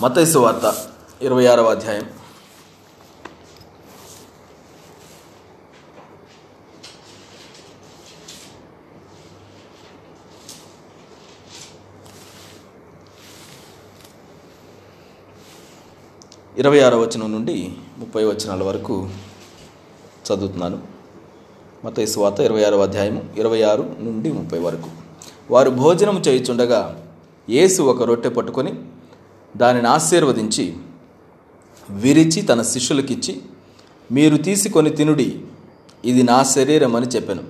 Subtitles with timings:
[0.00, 0.74] మతైసు వార్త
[1.22, 2.10] ఇరవై ఆరవ అధ్యాయం.
[16.58, 19.08] ఇరవై ఆరో వచనం నుండి ముప్పై వచనాల వరకు
[20.26, 20.82] చదువుతున్నాను.
[21.84, 24.90] మతైసు వార్త ఇరవై ఆరో అధ్యాయము ఇరవై ఆరు నుండి ముప్పై వరకు.
[25.50, 27.04] వారు భోజనం చేయుచుండగా
[27.50, 28.74] యేసు ఒక రొట్టె పట్టుకొని
[29.56, 30.76] దానిని ఆశీర్వదించి
[31.90, 33.40] విరిచి తన శిష్యులకిచ్చి
[34.12, 35.42] మీరు తీసుకొని తినుడి
[36.04, 37.42] ఇది నా శరీరం అని చెప్పాను.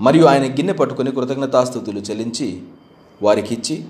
[0.00, 2.62] మరియు ఆయన గిన్నె పట్టుకొని కృతజ్ఞతాస్థుతులు చెల్లించి
[3.22, 3.84] వారికిచ్చి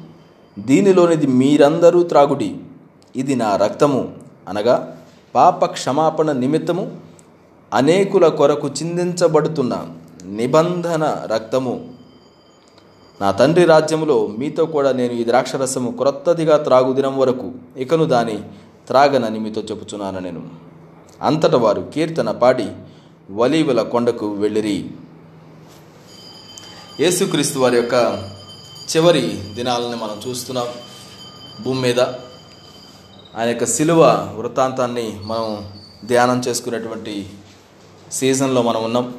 [0.59, 2.57] దీనిలోనిది మీరందరూ త్రాగుడి
[3.17, 4.15] ఇది నా రక్తము
[4.49, 4.97] అనగా
[5.35, 6.97] పాప క్షమాపణ నిమిత్తము
[7.75, 9.87] అనేకుల కొరకు చిందించబడుతున్న
[10.25, 11.89] నిబంధన రక్తము.
[13.21, 18.43] నా తండ్రి రాజ్యములో మీతో కూడా నేను ఈ ద్రాక్షరసము క్రొత్తదిగా త్రాగు దినం వరకు ఇకను దాని
[18.87, 20.49] త్రాగనని మీతో చెప్పుచున్నాను నేను.
[21.23, 22.69] అంతట వారు కీర్తన పాడి
[23.31, 24.91] వలీవుల కొండకు వెళ్ళిరి.
[27.01, 27.95] యేసుక్రీస్తు వారి యొక్క
[28.97, 30.67] చివరి దినాలని మనం చూస్తున్నాం.
[31.65, 32.01] భూమి మీద
[33.37, 35.67] ఆయన యొక్క శిలువ వృత్తాంతాన్ని మనం
[36.07, 37.29] ధ్యానం చేసుకునేటువంటి
[38.13, 39.15] సీజన్లో మనం ఉన్నాం.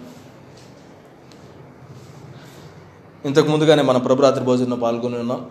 [3.27, 5.47] ఇంతకు ముందుగానే మన ప్రభురాత్రి భోజనంలో పాల్గొని ఉన్నాం.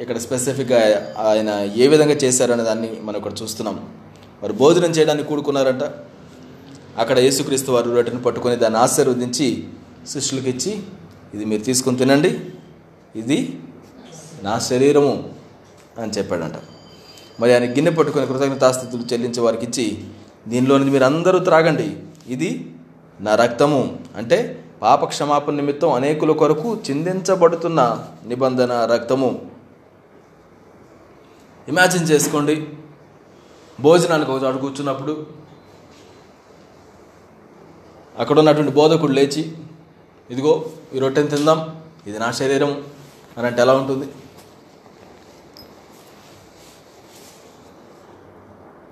[0.00, 0.80] ఇక్కడ స్పెసిఫిక్గా
[1.18, 3.76] ఆయన ఏ విధంగా చేశారనే దాన్ని మనం ఇక్కడ చూస్తున్నాం.
[4.42, 5.82] వారు భోజనం చేయడానికి కూడుకున్నారంట.
[6.98, 9.68] అక్కడ యేసుక్రీస్తు వారు రొట్టెను పట్టుకొని దాన్ని ఆశీర్వదించి
[10.08, 10.82] శిష్యులకు ఇచ్చి
[11.34, 12.40] ఇది మీరు తీసుకొని తినండి.
[13.16, 13.60] ఇది
[14.42, 15.30] నా శరీరము
[15.98, 16.54] అని చెప్పాడంట.
[17.40, 20.04] మరి ఆయన గిన్నె పట్టుకొని కృతజ్ఞతాస్థితులు చెల్లించే వారికి ఇచ్చి
[20.48, 21.96] దీనిలోని మీరు అందరూ త్రాగండి.
[22.28, 22.74] ఇది
[23.20, 23.98] నా రక్తము.
[24.16, 29.50] అంటే పాప క్షమాపణ నిమిత్తం అనేకుల కొరకు చిందించబడుతున్న నిబంధన రక్తము.
[31.68, 32.68] ఇమాజిన్ చేసుకోండి.
[33.80, 35.26] భోజనానికి ఒక చోట కూర్చున్నప్పుడు
[38.18, 39.56] అక్కడ ఉన్నటువంటి బోధకుడు లేచి
[40.30, 41.82] ఇదిగో ఈ రొట్టెని తిందాం.
[42.06, 42.84] ఇది నా శరీరం.
[43.38, 44.08] అని అంటే ఎలా ఉంటుంది?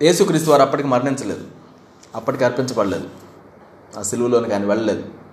[0.03, 1.47] యేసుక్రీస్తు వారు అప్పటికి మరణించలేదు.
[2.15, 3.09] అప్పటికి అర్పించబడలేదు.
[3.99, 5.26] ఆ సిలువలోనికి ఆయన వెళ్ళలేదు.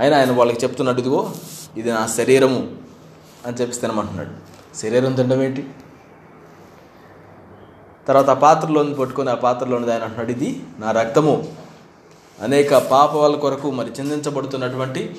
[0.00, 1.32] అయినా ఆయన వాళ్ళకి చెప్తున్నాడు ఇదిగో
[1.76, 2.72] ఇది నా శరీరము
[3.46, 4.30] అని చెప్పి తినమంటున్నాడు
[4.76, 5.66] శరీరం తినడం ఏంటి?
[8.08, 11.52] తర్వాత ఆ పాత్రలోని పట్టుకొని ఆ పాత్రలోని ఆయన అంటున్నాడు ఇది నా రక్తము.
[12.42, 15.16] అనేక పాపాల కొరకు మరి చిందించబడుతున్నటువంటి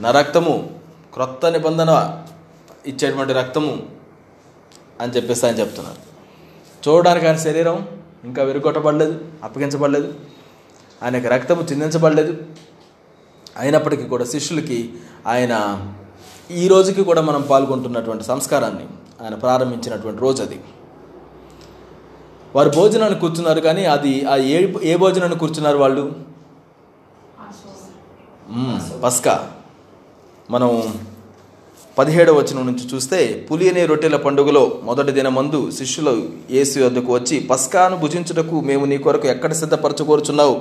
[0.00, 0.80] నా రక్తము
[1.14, 2.22] క్రొత్త నిబంధన
[2.86, 3.86] ఇచ్చేటువంటి రక్తము
[5.00, 5.96] అని చెప్పేసి ఆయన చెప్తున్నారు.
[6.88, 7.88] చూడడానికి ఆయన శరీరం
[8.24, 10.14] ఇంకా విరుగొట్టబడలేదు అప్పగించబడలేదు.
[11.02, 12.36] ఆయనకు రక్తము చిందించబడలేదు.
[13.56, 14.90] అయినప్పటికీ కూడా శిష్యులకి
[15.26, 15.54] ఆయన
[16.50, 18.86] ఈ రోజుకి కూడా మనం పాల్గొంటున్నటువంటి సంస్కారాన్ని
[19.22, 20.60] ఆయన ప్రారంభించినటువంటి రోజు అది.
[22.54, 26.04] వారు భోజనాన్ని కూర్చున్నారు కానీ అది ఆ ఏ ఏ భోజనాన్ని కూర్చున్నారు వాళ్ళు?
[29.02, 29.48] పస్కా.
[30.50, 30.92] మనం
[31.98, 37.96] పదిహేడవ వచనం నుంచి చూస్తే పులియనే రొట్టెల పండుగలో మొదటి దిన మందు శిష్యులు యేసు వద్దకు వచ్చి పస్కాను
[37.96, 40.60] భుజించుటకు మేము నీ కొరకు ఎక్కడ సిద్ధపరచుకోరుచున్నావు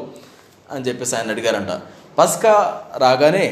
[0.71, 1.71] అని చెప్పేసి ఆయన అడిగారంట.
[2.19, 2.53] పస్కా
[2.97, 3.45] రాగానే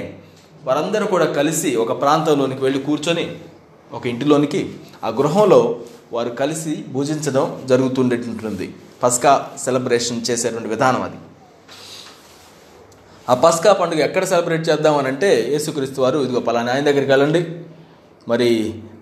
[0.66, 3.26] వారందరూ కూడా కలిసి ఒక ప్రాంతంలోనికి వెళ్ళి కూర్చొని
[3.94, 4.62] ఒక ఇంటిలోనికి
[5.04, 5.80] ఆ గృహంలో
[6.14, 8.68] వారు కలిసి భుజించడం జరుగుతుండేటుంటుంది
[9.04, 9.32] పస్కా
[9.64, 11.18] సెలబ్రేషన్ చేసేటువంటి విధానం అది.
[13.30, 17.42] ఆ పస్కా పండుగ ఎక్కడ సెలబ్రేట్ చేద్దాం అని అంటే యేసుక్రీస్తు వారు ఇదిగో పలానా ఆయన దగ్గరికి వెళ్ళండి.
[18.28, 18.50] మరి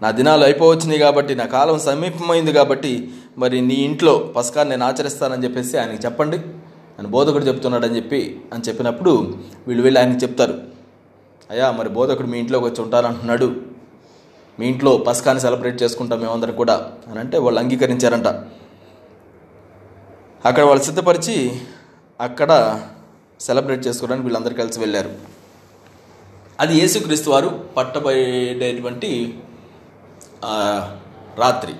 [0.01, 5.77] నా దినాలు అయిపోవచ్చినాయి కాబట్టి నా కాలం సమీపమైంది కాబట్టి మరి నీ ఇంట్లో పస్కా నేను ఆచరిస్తానని చెప్పేసి
[5.77, 6.39] ఆయనకి చెప్పండి.
[6.99, 8.19] అని బోధకుడు చెప్తున్నాడని చెప్పి
[8.53, 9.13] అని చెప్పినప్పుడు
[9.67, 10.55] వీళ్ళు వెళ్ళి ఆయనకి చెప్తారు.
[11.51, 13.47] అయ్యా మరి బోధకుడు మీ ఇంట్లోకి వచ్చి ఉంటానంటున్నాడు.
[14.59, 16.75] మీ ఇంట్లో పస్కాన్ని సెలబ్రేట్ చేసుకుంటాం మేమందరం కూడా
[17.09, 18.27] అని అంటే వాళ్ళు అంగీకరించారంట.
[20.47, 21.35] అక్కడ వాళ్ళు సిద్ధపరిచి
[22.21, 22.51] అక్కడ
[23.47, 25.11] సెలబ్రేట్ చేసుకోవడానికి వీళ్ళందరూ కలిసి వెళ్ళారు.
[26.59, 29.09] అది యేసుక్రీస్తు వారు పట్టబడేటువంటి
[31.43, 31.73] రాత్రి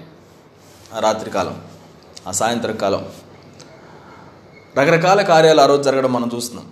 [0.96, 1.56] ఆ రాత్రి కాలం
[2.28, 3.04] ఆ సాయంత్రం కాలం.
[4.78, 6.66] రకరకాల కార్యాలు ఆ రోజు జరగడం మనం చూస్తున్నాం.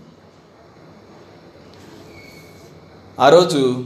[3.20, 3.86] ఆ రోజు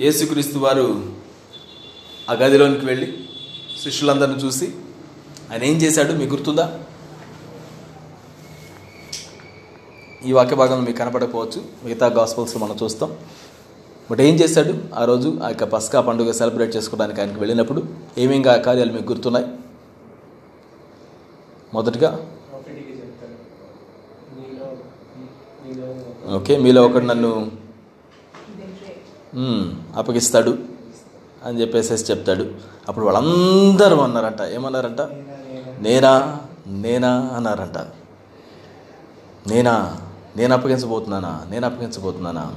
[0.00, 0.86] యేసుక్రీస్తు వారు
[2.30, 3.28] ఆ గదిలోనికి వెళ్ళి
[3.82, 4.66] శిష్యులందరిని చూసి
[5.52, 6.12] ఆయన ఏం చేశాడు?
[6.12, 6.80] మీకు గుర్తుందా?
[10.24, 11.64] ఈ వాక్య భాగంలో మీకు కనపడకపోవచ్చు.
[11.84, 13.18] మిగతా గాస్పల్స్ మనం చూస్తాం.
[14.10, 14.74] బట్ ఏం చేశాడు?
[14.94, 17.82] ఆ రోజు ఆ యొక్క పస్కా పండుగ సెలబ్రేట్ చేసుకోవడానికి ఆయనకు వెళ్ళినప్పుడు
[18.18, 19.46] ఏమేమి కార్యాలు మీకు గుర్తున్నాయి?
[21.74, 22.10] మొదటిగా
[22.54, 23.36] ఒకటికి చెప్తాడు
[24.36, 24.66] నీలో
[25.64, 25.86] నీలో
[26.34, 27.50] ఓకే మీలో ఒకడు నన్ను
[29.96, 30.58] అప్పగిస్తాడు
[31.44, 32.54] అని చెప్పేసి చెప్తాడు.
[32.88, 34.40] అప్పుడు వాళ్ళందరూ అన్నారంట.
[34.42, 35.00] ఏమన్నారంట?
[35.80, 37.78] నేనా నేనా అన్నారంట.
[39.48, 39.96] నేనా
[40.36, 41.46] నేను అప్పగించబోతున్నానా?
[41.50, 42.54] నేను అప్పగించబోతున్నానా?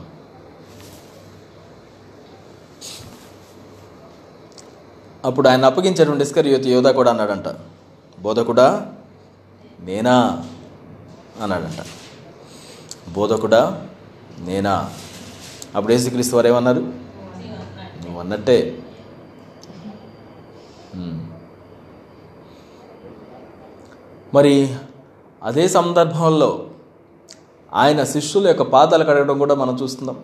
[5.25, 7.55] అప్పుడు ఆయన అప్పగించేటువంటి ఇస్కరియోతి యోధ కూడా అన్నాడంట.
[8.21, 8.93] బోధకుడా
[9.79, 10.43] నేనా?
[11.41, 12.08] అన్నాడంట.
[13.15, 13.61] బోధకుడా
[14.47, 14.73] నేనా?
[15.75, 16.81] అప్పుడు ఏసుక్రీస్తు వారు ఏమన్నారు
[18.03, 18.57] నువ్వు అన్నట్టే
[24.35, 24.53] మరి
[25.41, 26.49] అదే సందర్భంలో
[27.73, 30.17] ఆయన శిష్యుల యొక్క పాదాలు కడగడం కూడా మనం చూస్తున్నాం.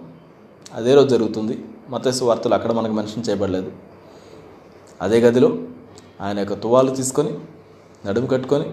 [0.73, 1.55] అదే రోజు జరుగుతుంది.
[1.89, 3.71] మతస్సు వార్తలు అక్కడ మనకు మెన్షన్ చేయబడలేదు.
[5.01, 5.49] అదే గదిలో
[6.21, 7.33] ఆయన యొక్క తువాలు తీసుకొని
[8.05, 8.67] నడుము కట్టుకొని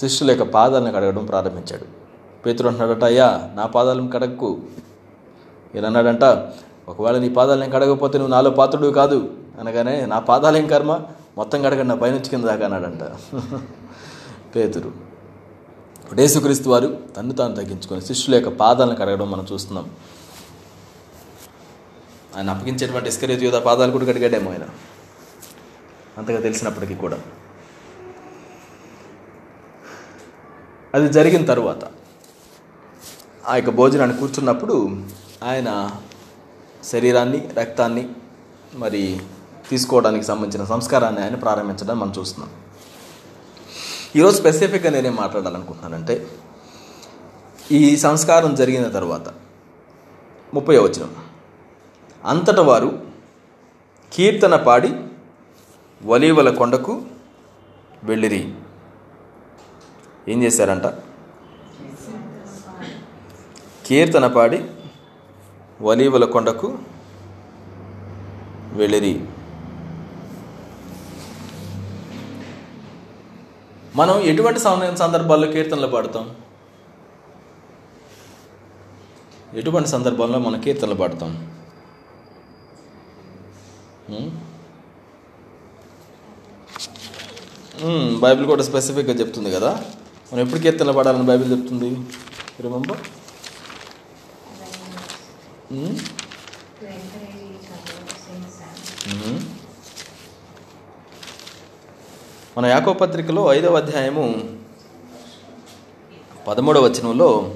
[0.00, 1.86] శిష్యుల యొక్క పాదాలను కడగడం ప్రారంభించాడు.
[2.46, 4.58] పేతురు అంటున్నాడట అయ్యా నా పాదాలను కడగకు
[5.74, 6.24] ఇలా అన్నాడంట
[6.88, 9.34] ఒకవేళ నీ పాదాలు నేను కడగకపోతే నువ్వు నాలో పాత్రుడు కాదు.
[9.60, 11.00] అనగానే నా పాదాలు ఏం కర్మ?
[11.36, 13.02] మొత్తం కడగండి నా పైనుంచి కింద దాకా అన్నాడంట
[14.56, 14.92] పేతురు.
[16.04, 19.90] ఇప్పుడు యేసుక్రీస్తు వారు తన్ను తాను తగ్గించుకొని శిష్యుల యొక్క పాదాలను కడగడం మనం చూస్తున్నాం.
[22.36, 24.64] ఆయన అప్పగించేటువంటి ఇస్కరేతు యోధ పాదాలు కూడా కడిగాడేమో ఆయన.
[26.18, 27.18] అంతగా తెలిసినప్పటికీ కూడా.
[30.94, 31.78] అది జరిగిన తరువాత
[33.46, 35.02] ఆ యొక్క భోజనాన్ని కూర్చున్నప్పుడు
[35.42, 35.90] ఆయన
[36.84, 38.08] శరీరాన్ని రక్తాన్ని
[38.74, 39.20] మరి
[39.70, 42.50] తీసుకోవడానికి సంబంధించిన సంస్కారాన్ని ఆయన ప్రారంభించడం మనం చూస్తున్నాం.
[44.16, 46.28] ఈరోజు స్పెసిఫిక్గా నేనేం మాట్లాడాలనుకుంటున్నానంటే
[47.72, 49.34] ఈ సంస్కారం జరిగిన తర్వాత
[50.54, 51.16] ముప్పై వచనం.
[52.24, 53.02] అంతట వారు
[54.12, 54.94] కీర్తన పాడి
[56.04, 57.02] వలీవల కొండకు
[58.04, 58.54] వెళ్ళిరి.
[60.28, 61.05] ఏం చేశారంట?
[63.86, 64.58] కీర్తన పాడి
[65.86, 66.68] వలీవల కొండకు
[68.78, 69.12] వెళ్ళిరి.
[73.98, 74.60] మనం ఎటువంటి
[75.02, 76.24] సందర్భాల్లో కీర్తనలు పాడతాం?
[79.60, 81.30] ఎటువంటి సందర్భంలో మనం కీర్తనలు పాడతాం?
[88.24, 89.70] బైబిల్ కూడా స్పెసిఫిక్గా చెప్తుంది కదా.
[90.28, 91.90] మనం ఎప్పుడు కీర్తనలు పాడాలని బైబిల్ చెప్తుంది?
[92.66, 93.00] రిమంబర్
[95.72, 95.96] మన
[102.66, 104.34] యాకో పత్రికలో ఐదవ అధ్యాయము
[106.48, 107.54] పదమూడవ వచనంలో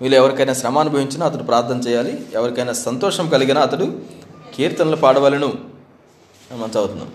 [0.00, 4.00] వీళ్ళు ఎవరికైనా శ్రమ అనుభవించినా అతడు ప్రార్థన చేయాలి ఎవరికైనా సంతోషం కలిగినా అతడు
[4.54, 5.52] కీర్తనలు పాడవలను.
[6.52, 7.12] మనం చదువుతున్నాం.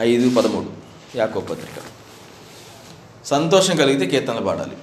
[0.00, 0.70] ఐదు పదమూడు
[1.16, 1.82] యాకో పత్రిక.
[3.26, 4.76] సంతోషం కలిగితే కీర్తనలు పాడాలి.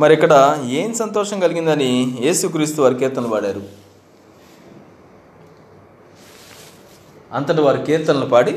[0.00, 0.34] మరి ఇక్కడ
[0.78, 1.90] ఏం సంతోషం కలిగిందని
[2.24, 3.62] యేసుక్రీస్తు వారి కీర్తనలు పాడారు.
[7.36, 8.54] అంతటి వారు కీర్తనలు పాడి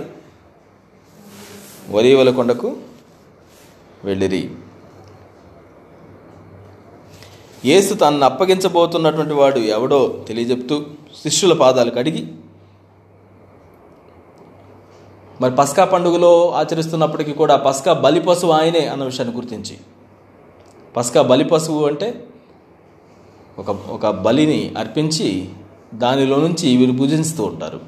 [1.98, 2.70] ఒలీవల కొండకు
[4.08, 4.42] వెళ్ళిరి.
[7.66, 10.76] యేసు తనను అప్పగించబోతున్నటువంటి వాడు ఎవడో తెలియజెప్తూ
[11.22, 12.24] శిష్యుల పాదాలు కడిగి
[15.42, 19.76] మరి పస్కా పండుగలో ఆచరిస్తున్నప్పటికీ కూడా పస్కా బలి పశువు ఆయనే అన్న విషయాన్ని గుర్తించి
[20.96, 22.28] పస్కా బలి పశువు అంటే
[23.60, 25.50] ఒక ఒక బలిని అర్పించి
[25.94, 27.80] దానిలో నుంచి వీరు పూజిస్తూ ఉంటారు.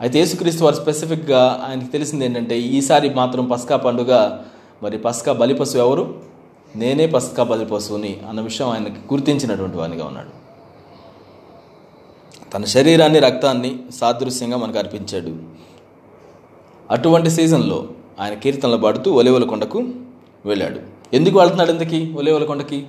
[0.00, 4.38] అయితే యేసుక్రీస్తు వారు స్పెసిఫిక్గా ఆయనకి తెలిసింది ఏంటంటే ఈసారి మాత్రం పస్కా పండుగ
[4.82, 6.22] మరి పస్కా బలి పశువు ఎవరు?
[6.76, 10.40] నేనే పస్కా బలి పశువుని అన్న విషయం ఆయనకి గుర్తించినటువంటి వానిగా ఉన్నాడు.
[12.50, 15.36] తన శరీరాన్ని రక్తాన్ని సాదృశ్యంగా మనకు అర్పించాడు.
[16.90, 17.88] అటువంటి సీజన్లో
[18.20, 19.84] ఆయన కీర్తనలు పాడుతూ ఒలివల కొండకు
[20.46, 20.99] వెళ్ళాడు.
[21.14, 22.86] ఎందుకు వెళ్తున్నాడు ఎందుకు ఒలివల కొండకి?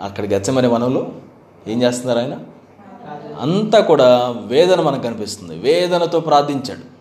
[0.00, 1.08] అక్కడ గచ్చమనే వనంలో
[1.66, 2.38] ఏం చేస్తున్నారు ఆయన?
[3.40, 5.58] అంతా కూడా వేదన మనకు కనిపిస్తుంది.
[5.58, 6.98] వేదనతో ప్రార్థించాడు.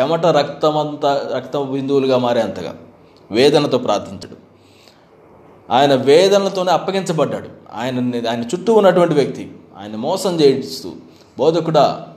[0.00, 2.78] చెమట రక్తమంతా రక్త బిందువులుగా మారే అంతగా
[3.30, 4.36] వేదనతో ప్రార్థించాడు.
[5.72, 7.48] ఆయన వేదనలతోనే అప్పగించబడ్డాడు.
[7.74, 10.92] ఆయన ఆయన చుట్టూ ఉన్నటువంటి వ్యక్తి ఆయన మోసం చేయిస్తూ
[11.38, 12.09] బోధకుడా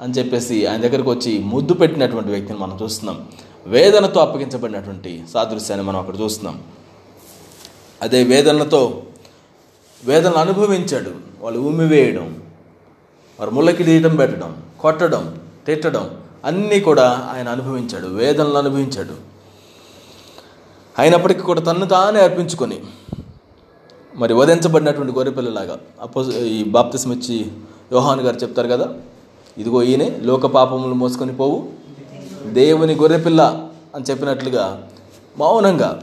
[0.00, 3.28] అని చెప్పేసి ఆయన దగ్గరకు వచ్చి ముద్దు పెట్టినటువంటి వ్యక్తిని మనం చూస్తున్నాం.
[3.66, 6.62] వేదనతో అప్పగించబడినటువంటి సాదృశ్యాన్ని మనం అక్కడ చూస్తున్నాం.
[8.02, 9.02] అదే వేదనలతో
[10.04, 11.10] వేదనలు అనుభవించాడు.
[11.40, 12.42] వాళ్ళు ఉమ్మివేయడం
[13.40, 16.10] వారు ముళ్ళకి తీయడం పెట్టడం కొట్టడం తిట్టడం
[16.44, 18.06] అన్నీ కూడా ఆయన అనుభవించాడు.
[18.06, 19.14] వేదనలు అనుభవించాడు.
[20.98, 22.80] అయినప్పటికీ కూడా తన్ను తానే అర్పించుకొని
[24.16, 27.46] మరి వధించబడినటువంటి గొర్రెపిల్లలాగా అపో ఈ బాప్తిస్మిచ్చి
[27.92, 28.94] యోహాన్ గారు చెప్తారు కదా
[29.58, 31.68] ఇదిగో ఈయనే లోక పాపములు మోసుకొని పోవు.
[32.46, 34.88] దేవుని గొర్రెపిల్ల అని చెప్పినట్లుగా
[35.38, 36.02] మౌనంగా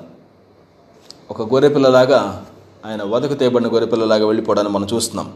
[1.31, 2.47] ఒక గొర్రెపిల్లలాగా
[2.85, 5.33] ఆయన వదకు తేబడిన గొర్రెపిల్లలాగా వెళ్ళిపోవడాన్ని మనం చూస్తున్నాం.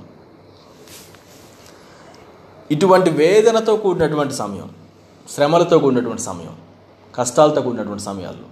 [2.72, 4.70] ఇటువంటి వేదనతో కూడినటువంటి సమయం
[5.30, 6.56] శ్రమలతో కూడినటువంటి సమయం
[7.16, 8.48] కష్టాలతో కూడినటువంటి సమయాల్లో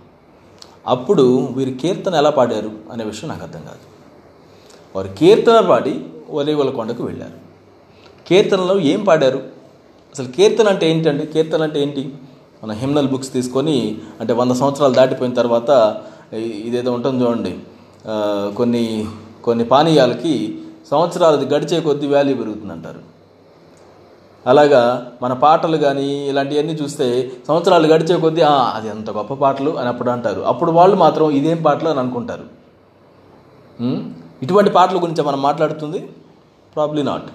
[0.88, 3.86] అప్పుడు వీరు కీర్తన ఎలా పాడారు అనే విషయం నాకు అర్థం కాదు.
[4.96, 7.49] వారు కీర్తన పాడి ఒలివల కొండకు వెళ్ళారు.
[8.30, 9.40] కీర్తనలో ఏం పాడారు?
[10.14, 11.24] అసలు కీర్తన అంటే ఏంటండి?
[11.34, 12.04] కీర్తన అంటే ఏంటి?
[12.64, 13.78] మన హిమ్నల్ బుక్స్ తీసుకొని
[14.20, 15.70] అంటే వంద సంవత్సరాలు దాటిపోయిన తర్వాత
[16.68, 17.54] ఇదేదో ఉంటుంది చూడండి.
[18.58, 18.84] కొన్ని
[19.46, 20.34] కొన్ని పానీయాలకి
[20.92, 23.02] సంవత్సరాలు గడిచే కొద్దీ వాల్యూ పెరుగుతుందంటారు.
[24.46, 24.82] అలాగా
[25.24, 27.08] మన పాటలు కానీ ఇలాంటివన్నీ చూస్తే
[27.48, 28.42] సంవత్సరాలు గడిచే కొద్దీ
[28.78, 30.42] అది ఎంత గొప్ప పాటలు అని అప్పుడు అంటారు.
[30.52, 32.46] అప్పుడు వాళ్ళు మాత్రం ఇదేం పాటలు అని అనుకుంటారు.
[34.46, 36.00] ఇటువంటి పాటల గురించి మనం మాట్లాడుతుంది?
[36.76, 37.30] ప్రాబ్లీ నాట్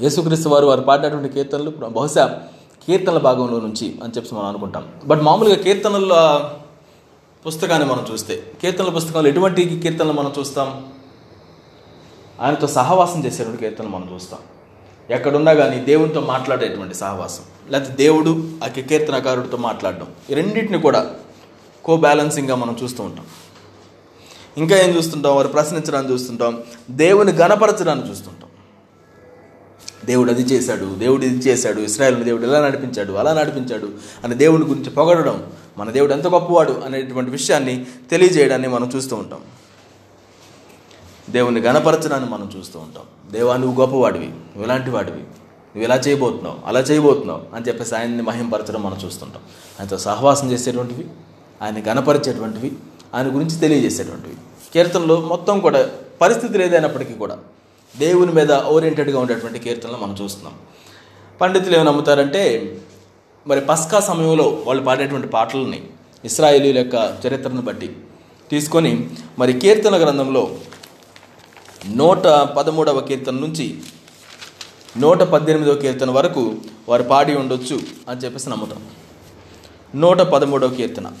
[0.00, 2.42] యేసుక్రీస్తు వారు వారు పాడినటువంటి కీర్తనలు బహుశా
[2.86, 4.88] కీర్తనల భాగంలో నుంచి అని చెప్పి మనం అనుకుంటాం.
[5.04, 6.40] బట్ మామూలుగా కీర్తనల
[7.46, 10.86] పుస్తకాన్ని మనం చూస్తే కీర్తనల పుస్తకంలో ఎటువంటి కీర్తనలు మనం చూస్తాం?
[12.40, 14.40] ఆయనతో సహవాసం చేసేటువంటి కీర్తనలు మనం చూస్తాం.
[15.10, 21.10] ఎక్కడున్నా కానీ దేవునితో మాట్లాడేటువంటి సహవాసం లేకపోతే దేవుడు ఆ కీర్తనకారుడితో మాట్లాడడం ఈ రెండింటిని కూడా
[21.84, 23.26] కో బ్యాలెన్సింగ్గా మనం చూస్తూ ఉంటాం.
[24.56, 25.36] ఇంకా ఏం చూస్తుంటాం?
[25.36, 26.62] వారు ప్రశ్నించడాన్ని చూస్తుంటాం.
[26.90, 28.39] దేవుని గణపరచడాన్ని చూస్తుంటాం.
[30.04, 33.88] దేవుడు అది చేశాడు దేవుడు ఇది చేశాడు ఇస్రాయల్ని దేవుడు ఇలా నడిపించాడు అలా నడిపించాడు
[34.24, 35.42] అని దేవుని గురించి పొగడడం
[35.78, 39.40] మన దేవుడు ఎంత గొప్పవాడు అనేటువంటి విషయాన్ని తెలియజేయడాన్ని మనం చూస్తూ ఉంటాం.
[41.30, 43.02] దేవుని గణపరచడాన్ని మనం చూస్తూ ఉంటాం.
[43.32, 48.82] దేవా నువ్వు గొప్పవాడివి నువ్వు ఇలాంటి వాడివి నువ్వు ఇలా చేయబోతున్నావు అలా చేయబోతున్నావు అని చెప్పేసి ఆయన్ని మహింపరచడం
[48.82, 49.42] మనం చూస్తుంటాం
[49.80, 51.06] ఆయనతో సహవాసం చేసేటువంటివి
[51.62, 52.72] ఆయన గణపరిచేటువంటివి
[53.14, 54.36] ఆయన గురించి తెలియజేసేటువంటివి.
[54.74, 55.88] కీర్తనలో మొత్తం కూడా
[56.20, 57.36] పరిస్థితులు ఏదైనప్పటికీ కూడా
[57.96, 60.54] దేవుని మీద ఓరియంటెడ్గా ఉండేటువంటి కీర్తనలు మనం చూస్తున్నాం.
[61.40, 62.76] పండితులు ఏమి నమ్ముతారంటే
[63.46, 65.82] మరి పస్కా సమయంలో వాళ్ళు పాడేటువంటి పాటలని
[66.24, 67.96] ఇస్రాయేలీల యొక్క చరిత్రను బట్టి
[68.50, 70.56] తీసుకొని మరి కీర్తన గ్రంథంలో
[71.88, 73.78] నూట పదమూడవ కీర్తన నుంచి
[74.96, 76.56] నూట పద్దెనిమిదవ కీర్తన వరకు
[76.88, 78.82] వారు పాడి ఉండొచ్చు అని చెప్పేసి నమ్ముతాం.
[79.94, 81.12] నూట పదమూడవ కీర్తన.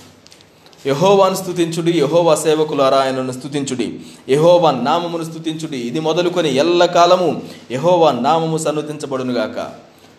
[0.86, 5.78] యహోవాను స్థుతించుడి యహోవా సేవకులారా ఆయనను స్తుతించుడి యహోవా నామమును స్తుతించుడి.
[5.78, 9.66] ఇది మొదలుకొని ఎల్లకాలము యహోవా నామము సన్నతించబడునుగాక.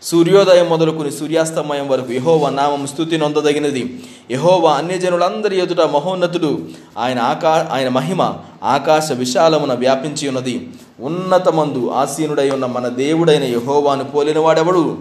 [0.03, 3.99] సూర్యోదయం మొదలుకొని సూర్యాస్తమయం వరకు యహోవా నామము స్తుతి నొందదగినది.
[4.31, 6.59] యహోవా అన్యజనులందరి ఎదుట మహోన్నతుడు.
[6.97, 10.69] ఆయన ఆకా ఆయన మహిమ ఆకాశ విశాలమున వ్యాపించి ఉన్నది.
[10.99, 14.97] ఉన్నతమందు ఆసీనుడై ఉన్న మన దేవుడైన యహోవాను పోలినవాడెవడు?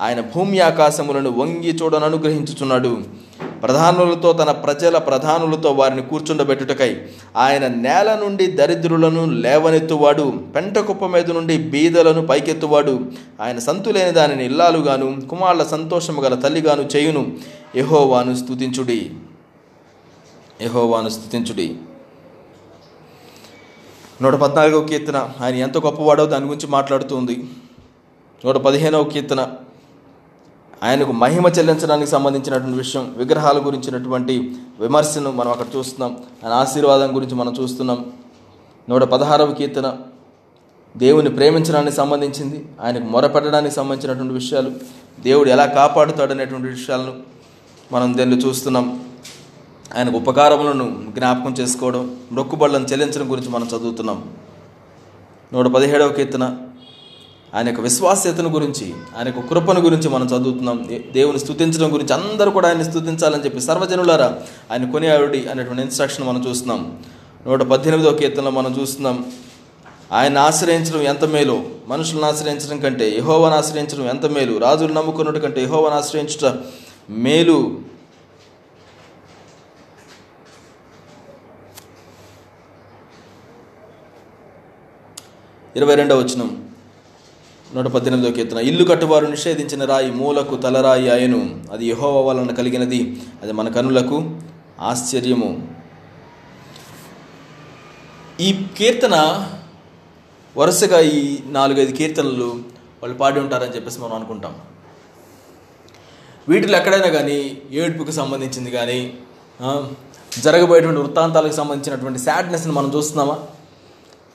[0.00, 2.98] ఆయన భూమి ఆకాశములను వంగి చూడను అనుగ్రహించుచున్నాడు
[3.64, 6.96] ప్రధానులతో తన ప్రజల ప్రధానులతో వారిని కూర్చుండబెట్టుటకై
[7.36, 13.12] ఆయన నేల నుండి దరిద్రులను లేవనెత్తువాడు పెంట కుప్ప మీద నుండి బీదలను పైకెత్తువాడు.
[13.40, 17.36] ఆయన సంతులేని దానిని ఇల్లాలుగాను కుమారుల సంతోషము గల తల్లిగాను చేయును.
[17.76, 19.10] యహోవాను స్తుతించుడి.
[20.62, 21.76] యహోవాను స్తుతించుడి.
[24.22, 25.30] నూట పద్నాలుగవ కీర్తన.
[25.40, 27.44] ఆయన ఎంత గొప్పవాడో దాని గురించి మాట్లాడుతుంది
[28.44, 29.48] నూట పదిహేనవ కీర్తన.
[30.84, 36.18] ఆయనకు మహిమ చెల్లించడానికి సంబంధించినటువంటి విషయం విగ్రహాల గురించినటువంటి విమర్శను మనం అక్కడ చూస్తున్నాం.
[36.44, 38.12] ఆయన ఆశీర్వాదం గురించి మనం చూస్తున్నాం.
[38.88, 39.96] నూట పదహారవ కీర్తన
[40.96, 44.70] దేవుని ప్రేమించడానికి సంబంధించింది ఆయనకు మొరపెట్టడానికి సంబంధించినటువంటి విషయాలు
[45.20, 47.14] దేవుడు ఎలా కాపాడుతాడనేటువంటి విషయాలను
[47.92, 49.04] మనం దీన్ని చూస్తున్నాం.
[49.96, 54.24] ఆయనకు ఉపకారములను జ్ఞాపకం చేసుకోవడం మొక్కుబళ్ళను చెల్లించడం గురించి మనం చదువుతున్నాం.
[55.52, 56.56] నూట పదిహేడవ కీర్తన
[57.54, 60.84] ఆయన యొక్క విశ్వాస్యతను గురించి ఆయన యొక్క కృపను గురించి మనం చదువుతున్నాం.
[60.88, 64.38] దే- దేవుని స్థుతించడం గురించి అందరూ కూడా ఆయన స్థుతించాలని చెప్పి సర్వజనులారా
[64.72, 67.02] ఆయన కొనియాడి అనేటువంటి ఇన్స్ట్రక్షన్ మనం చూస్తున్నాం.
[67.46, 69.32] నూట పద్దెనిమిదో కీర్తనలో మనం చూస్తున్నాం.
[70.12, 71.64] ఆయన ఆశ్రయించడం ఎంత మేలు?
[71.88, 74.58] మనుషులను ఆశ్రయించడం కంటే యహోవాను ఆశ్రయించడం ఎంత మేలు?
[74.58, 76.56] రాజులు నమ్ముకున్నట్టు కంటే యహోవాను ఆశ్రయించట
[77.10, 77.80] మేలు.
[85.76, 86.73] ఇరవై రెండవ వచనం.
[87.74, 88.58] నూట పద్దెనిమిదో కీర్తన.
[88.58, 91.40] ఇల్లు కట్టువారు నిషేధించిన రాయి మూలకు తలరాయి అయను.
[91.72, 93.00] అది యహోవ వలన కలిగినది.
[93.42, 94.18] అది మన కనులకు
[94.80, 95.50] ఆశ్చర్యము.
[98.40, 99.16] ఈ కీర్తన
[100.56, 102.48] వరుసగా ఈ నాలుగైదు కీర్తనలు
[103.02, 104.54] వాళ్ళు పాడి ఉంటారని చెప్పేసి మనం అనుకుంటాం.
[106.48, 109.00] వీటిలో ఎక్కడైనా కానీ ఏడుపుకు సంబంధించింది కానీ
[110.38, 113.38] జరగబోయేటువంటి వృత్తాంతాలకు సంబంధించినటువంటి సాడ్నెస్ని మనం చూస్తున్నామా?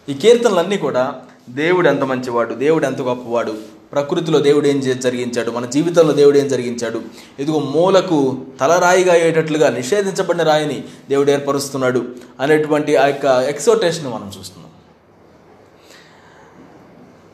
[0.10, 1.04] ఈ కీర్తనలన్నీ కూడా
[1.50, 2.54] దేవుడు ఎంత మంచివాడు?
[2.54, 3.54] దేవుడు ఎంత గొప్పవాడు?
[3.92, 5.52] ప్రకృతిలో దేవుడు ఏం చే- జరిగించాడు?
[5.52, 7.02] మన జీవితంలో దేవుడు ఏం జరిగించాడు?
[7.40, 12.06] ఇదిగో మూలకు తలరాయిగా అయ్యేటట్లుగా నిషేధించబడిన రాయిని దేవుడు ఏర్పరుస్తున్నాడు
[12.40, 14.72] అనేటువంటి ఆ యొక్క ఎక్సోటేషన్ మనం చూస్తున్నాం.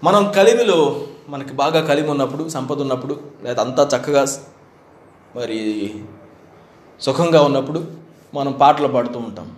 [0.04, 4.26] మనం కలిమిలో మనకి బాగా కలిమి ఉన్నప్పుడు సంపద ఉన్నప్పుడు లేదా అంతా చక్కగా
[5.36, 5.94] మరి
[7.02, 7.86] సుఖంగా ఉన్నప్పుడు
[8.34, 9.52] మనం పాటలు పాడుతూ ఉంటాం.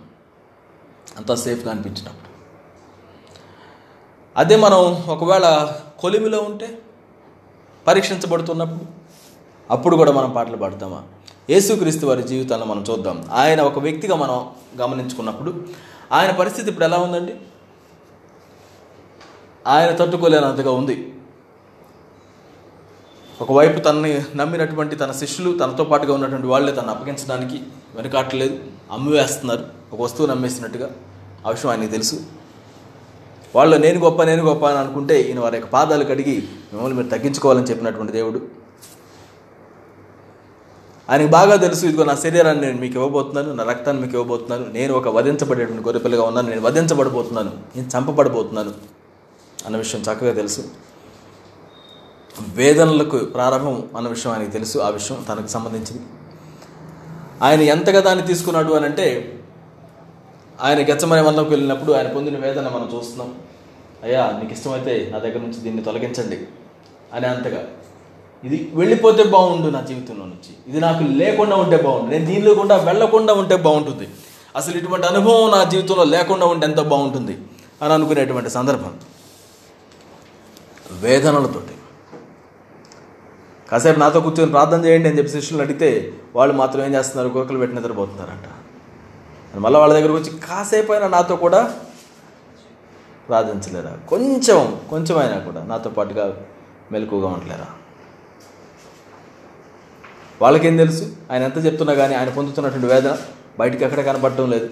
[1.16, 2.27] అంతా సేఫ్గా అనిపించినప్పుడు.
[4.38, 6.78] అదే మనం ఒకవేళ కొలిమిలో ఉంటే
[7.86, 8.80] పరీక్షించబడుతున్నప్పుడు
[9.70, 11.02] అప్పుడు కూడా మనం పాటలు పాడతామా?
[11.50, 13.24] యేసుక్రీస్తు వారి జీవితాన్ని మనం చూద్దాం.
[13.32, 15.66] ఆయన ఒక వ్యక్తిగా మనం గమనించుకున్నప్పుడు
[16.12, 17.36] ఆయన పరిస్థితి ఇప్పుడు ఎలా ఉందండి?
[19.66, 21.14] ఆయన తట్టుకోలేనంతగా ఉంది.
[23.40, 27.62] ఒకవైపు తనని నమ్మినటువంటి తన శిష్యులు తనతో పాటుగా ఉన్నటువంటి వాళ్ళే తను అప్పగించడానికి
[27.94, 28.58] వెనకాటలేదు
[28.92, 30.90] అమ్మివేస్తున్నారు ఒక వస్తువు నమ్మేసినట్టుగా.
[31.46, 32.37] ఆ విషయం ఆయనకి తెలుసు.
[33.54, 37.64] వాళ్ళు నేను గొప్ప నేను గొప్ప అని అనుకుంటే ఈయన వారి యొక్క పాదాలు కడిగి మిమ్మల్ని మీరు తగ్గించుకోవాలని
[37.64, 38.40] చెప్పినటువంటి దేవుడు.
[41.10, 45.08] ఆయనకు బాగా తెలుసు ఇదిగో నా శరీరాన్ని నేను మీకు ఇవ్వబోతున్నాను నా రక్తాన్ని మీకు ఇవ్వబోతున్నాను నేను ఒక
[45.08, 48.72] వధించబడేటువంటి గొర్రెపిల్లగా ఉన్నాను నేను వధించబడబోతున్నాను నేను చంపబడబోతున్నాను
[49.66, 50.64] అన్న విషయం చక్కగా తెలుసు.
[52.54, 56.02] వేదనలకు ప్రారంభం అన్న విషయం ఆయనకు తెలుసు ఆ విషయం తనకు సంబంధించింది.
[57.42, 59.37] ఆయన ఎంతగా దాన్ని తీసుకున్నాడు అని అంటే
[60.60, 63.34] ఆయన గచ్చమనే వనంలోకి వెళ్ళినప్పుడు ఆయన పొందిన వేదన మనం చూస్తున్నాం.
[64.02, 66.38] అయ్యా నీకు ఇష్టమైతే నా దగ్గర నుంచి దీన్ని తొలగించండి
[67.12, 67.64] అని అంతగా.
[68.44, 70.52] ఇది వెళ్ళిపోతే బాగుండు నా జీవితంలో నుంచి.
[70.68, 72.10] ఇది నాకు లేకుండా ఉంటే బాగుండు.
[72.10, 74.08] నేను దీనిలో కూడా వెళ్ళకుండా ఉంటే బాగుంటుంది.
[74.56, 77.38] అసలు ఇటువంటి అనుభవం నా జీవితంలో లేకుండా ఉంటే ఎంత బాగుంటుంది
[77.82, 79.00] అని అనుకునేటువంటి సందర్భం.
[80.92, 81.74] వేదనలతోటి.
[83.70, 87.28] కాసేపు నాతో కూర్చొని ప్రార్థన చేయండి అని చెప్పి శిష్యులను అడిగితే వాళ్ళు మాత్రం ఏం చేస్తున్నారు?
[87.28, 88.57] కోకలు పెట్టి నిద్రపోతున్నారంట.
[89.56, 91.74] మళ్ళీ వాళ్ళ దగ్గరకు వచ్చి కాసేపు అయినా నాతో కూడా
[93.28, 93.98] ప్రార్థించలేరా?
[94.08, 96.40] కొంచెం కొంచెం అయినా కూడా నాతో పాటుగా
[96.92, 97.66] మెలకుగా ఉండలేరా?
[100.42, 101.16] వాళ్ళకేం తెలుసు?
[101.32, 103.18] ఆయన ఎంత చెప్తున్నా కానీ ఆయన పొందుతున్నటువంటి వేదన
[103.58, 104.70] బయటికి ఎక్కడ కనపడటం లేదు.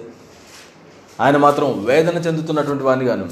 [1.20, 3.28] ఆయన మాత్రం వేదన చెందుతున్నటువంటి వాడిని గాను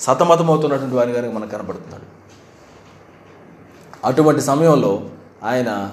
[0.00, 2.20] సతమతమవుతున్నటువంటి వాడిని గాను మనకు కనపడుతున్నాడు
[4.06, 5.10] అటువంటి సమయంలో
[5.44, 5.92] ఆయన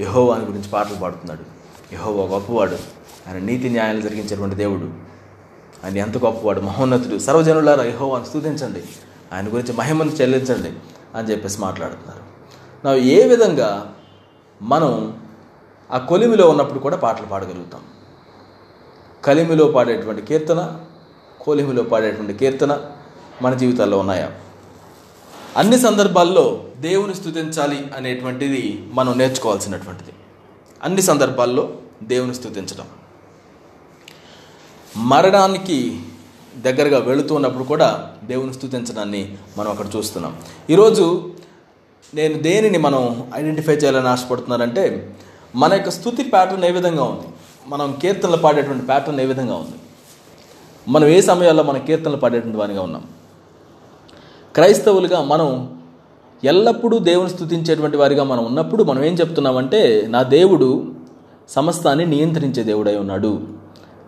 [0.00, 1.44] యహోవాని గురించి పాటలు పాడుతున్నాడు.
[1.94, 2.97] యహోవా గొప్పవాడు.
[3.28, 5.08] ఆయన నీతి న్యాయాలు జరిగించేటువంటి దేవుడు.
[5.84, 7.18] ఆయన ఎంత గొప్పవాడు మహోన్నతుడు.
[7.18, 8.82] సర్వజనులారా యహోవాను స్థుతించండి
[9.32, 10.72] ఆయన గురించి మహిమను చెల్లించండి
[11.14, 12.22] అని చెప్పేసి మాట్లాడుతున్నారు.
[12.84, 13.94] నా ఏ విధంగా
[14.62, 15.20] మనం
[15.90, 17.80] ఆ కొలిమిలో ఉన్నప్పుడు కూడా పాటలు పాడగలుగుతాం?
[19.24, 20.80] కలిమిలో పాడేటువంటి కీర్తన
[21.40, 22.80] కొలిమిలో పాడేటువంటి కీర్తన
[23.42, 24.32] మన జీవితాల్లో ఉన్నాయా?
[25.56, 30.12] అన్ని సందర్భాల్లో దేవుని స్థుతించాలి అనేటువంటిది మనం నేర్చుకోవాల్సినటువంటిది.
[30.82, 32.84] అన్ని సందర్భాల్లో దేవుని స్థుతించడం
[34.98, 36.00] మరణానికి
[36.56, 40.36] దగ్గరగా వెళుతున్నప్పుడు కూడా దేవుని స్థుతించడాన్ని మనం అక్కడ చూస్తున్నాం.
[40.70, 41.30] ఈరోజు
[42.14, 45.16] నేను దేనిని మనం ఐడెంటిఫై చేయాలని ఆశపడుతున్నానంటే
[45.56, 47.26] మన యొక్క స్థుతి ప్యాటర్న్ ఏ విధంగా ఉంది?
[47.66, 49.74] మనం కీర్తనలు పాడేటువంటి ప్యాటర్న్ ఏ విధంగా ఉంది?
[50.88, 53.04] మనం ఏ సమయాల్లో మన కీర్తనలు పాడేటువంటి వానిగా ఉన్నాం?
[54.54, 55.80] క్రైస్తవులుగా మనం
[56.44, 60.94] ఎల్లప్పుడూ దేవుని స్థుతించేటువంటి వారిగా మనం ఉన్నప్పుడు మనం ఏం చెప్తున్నామంటే నా దేవుడు
[61.48, 63.57] సమస్తాన్ని నియంత్రించే దేవుడై ఉన్నాడు.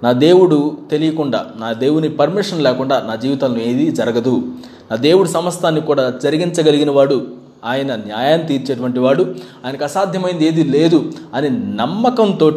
[0.02, 4.42] నా దేవుడు తెలియకుండా నా దేవుని పర్మిషన్ లేకుండా నా జీవితంలో ఏది జరగదు.
[4.90, 7.26] నా దేవుడు సమస్తాన్ని కూడా జరిగించగలిగిన వాడు
[7.64, 9.34] ఆయన న్యాయాన్ని తీర్చేటువంటి వాడు
[9.66, 12.56] ఆయనకు అసాధ్యమైంది ఏది లేదు అని నమ్మకంతో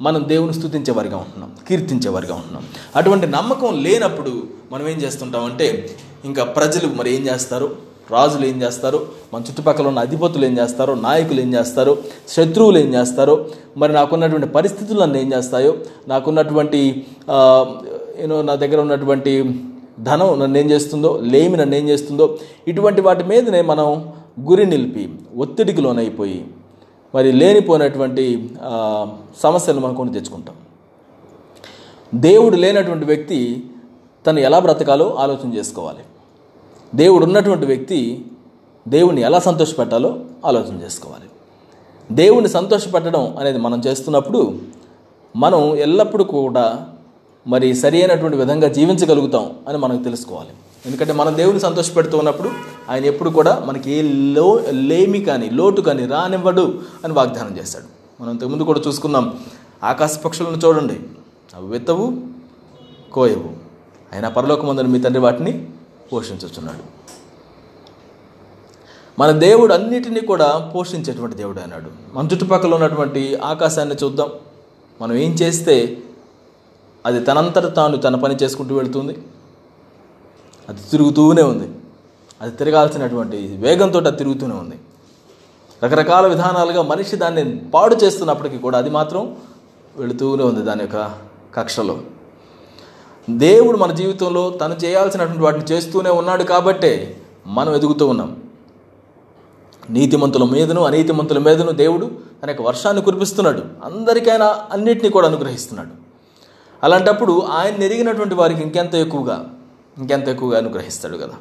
[0.00, 2.62] మనం దేవుని స్థుతించేవారిగా ఉంటున్నాం కీర్తించేవారిగా ఉంటున్నాం.
[2.96, 5.90] అటువంటి నమ్మకం లేనప్పుడు మనం ఏం చేస్తుంటామంటే
[6.24, 7.87] ఇంకా ప్రజలు మరి ఏం చేస్తారు?
[8.10, 8.98] రాజులు ఏం చేస్తారు?
[9.34, 10.94] మన చుట్టుపక్కల ఉన్న అధిపతులు ఏం చేస్తారో?
[10.94, 11.96] నాయకులు ఏం చేస్తారో?
[12.28, 13.46] శత్రువులు ఏం చేస్తారో?
[13.76, 15.72] మరి నాకున్నటువంటి పరిస్థితులు నన్ను ఏం చేస్తాయో?
[16.08, 17.06] నాకున్నటువంటి
[18.22, 19.32] యూనో నా దగ్గర ఉన్నటువంటి
[20.00, 21.10] ధనం నన్ను ఏం చేస్తుందో?
[21.22, 22.38] లేమి నన్ను ఏం చేస్తుందో?
[22.68, 25.04] ఇటువంటి వాటి మీదనే మనం గురి నిలిపి
[25.36, 26.44] ఒత్తిడికి లోనైపోయి
[27.14, 28.24] మరి లేనిపోయినటువంటి
[28.58, 30.56] సమస్యలను సమస్యలు మనం కొని తెచ్చుకుంటాం.
[32.14, 33.38] దేవుడు లేనటువంటి వ్యక్తి
[34.26, 36.02] తను ఎలా బ్రతకాలో ఆలోచన చేసుకోవాలి.
[36.94, 38.24] దేవుడు ఉన్నటువంటి వ్యక్తి
[38.88, 41.24] దేవుణ్ణి ఎలా సంతోషపెట్టాలో ఆలోచన చేసుకోవాలి.
[42.12, 44.58] దేవుణ్ణి సంతోషపెట్టడం అనేది మనం చేస్తున్నప్పుడు
[45.36, 46.86] మనం ఎల్లప్పుడూ కూడా
[47.46, 50.48] మరి సరి అయినటువంటి విధంగా జీవించగలుగుతాం అని మనకు తెలుసుకోవాలి.
[50.86, 52.50] ఎందుకంటే మనం దేవుని సంతోషపెడుతూ ఉన్నప్పుడు
[52.90, 58.22] ఆయన ఎప్పుడు కూడా మనకి ఏ లో లేమి కానీ లోటు కానీ రానివ్వడు అని వాగ్దానం చేశాడు.
[58.22, 59.38] మనం ఇంతకుముందు కూడా చూసుకున్నాం.
[59.84, 61.00] ఆకాశ పక్షులను చూడండి.
[61.56, 62.12] అవి విత్తవు
[63.12, 63.50] కోయవు.
[64.12, 65.66] అయినా పరలోకమందని మీ తండ్రి వాటిని
[66.12, 66.98] పోషించుచున్నాడు.
[69.18, 71.90] మన దేవుడు అన్నిటినీ కూడా పోషించేటువంటి దేవుడు అన్నాడు.
[72.12, 74.28] మన చుట్టుపక్కల ఉన్నటువంటి ఆకాశాన్ని చూద్దాం.
[75.00, 75.98] మనం ఏం చేస్తే
[77.06, 79.18] అది తనంతట తాను తన పని చేసుకుంటూ వెళుతుంది?
[80.68, 81.78] అది తిరుగుతూనే ఉంది.
[82.40, 84.74] అది తిరగాల్సినటువంటి వేగంతో అది తిరుగుతూనే ఉంది.
[85.84, 89.36] రకరకాల విధానాలుగా మనిషి దాన్ని పాడు చేస్తున్నప్పటికీ కూడా అది మాత్రం
[89.96, 91.14] వెళుతూనే ఉంది దాని యొక్క
[91.54, 92.00] కక్షలో.
[93.30, 98.36] దేవుడు మన జీవితంలో తను చేయాల్సినటువంటి వాటిని చేస్తూనే ఉన్నాడు కాబట్టే మనం ఎదుగుతూ ఉన్నాం.
[99.90, 102.10] నీతిమంతుల మీదను అనీతిమంతుల మీదను దేవుడు
[102.42, 103.62] తన యొక్క వర్షాన్ని కురిపిస్తున్నాడు.
[103.84, 105.88] అందరికైనా అన్నిటినీ కూడా అనుగ్రహిస్తున్నాడు.
[106.84, 109.44] అలాంటప్పుడు ఆయన ఎరిగినటువంటి వారికి ఇంకెంత ఎక్కువగా
[109.98, 111.34] ఇంకెంత ఎక్కువగా అనుగ్రహిస్తాడు కదా.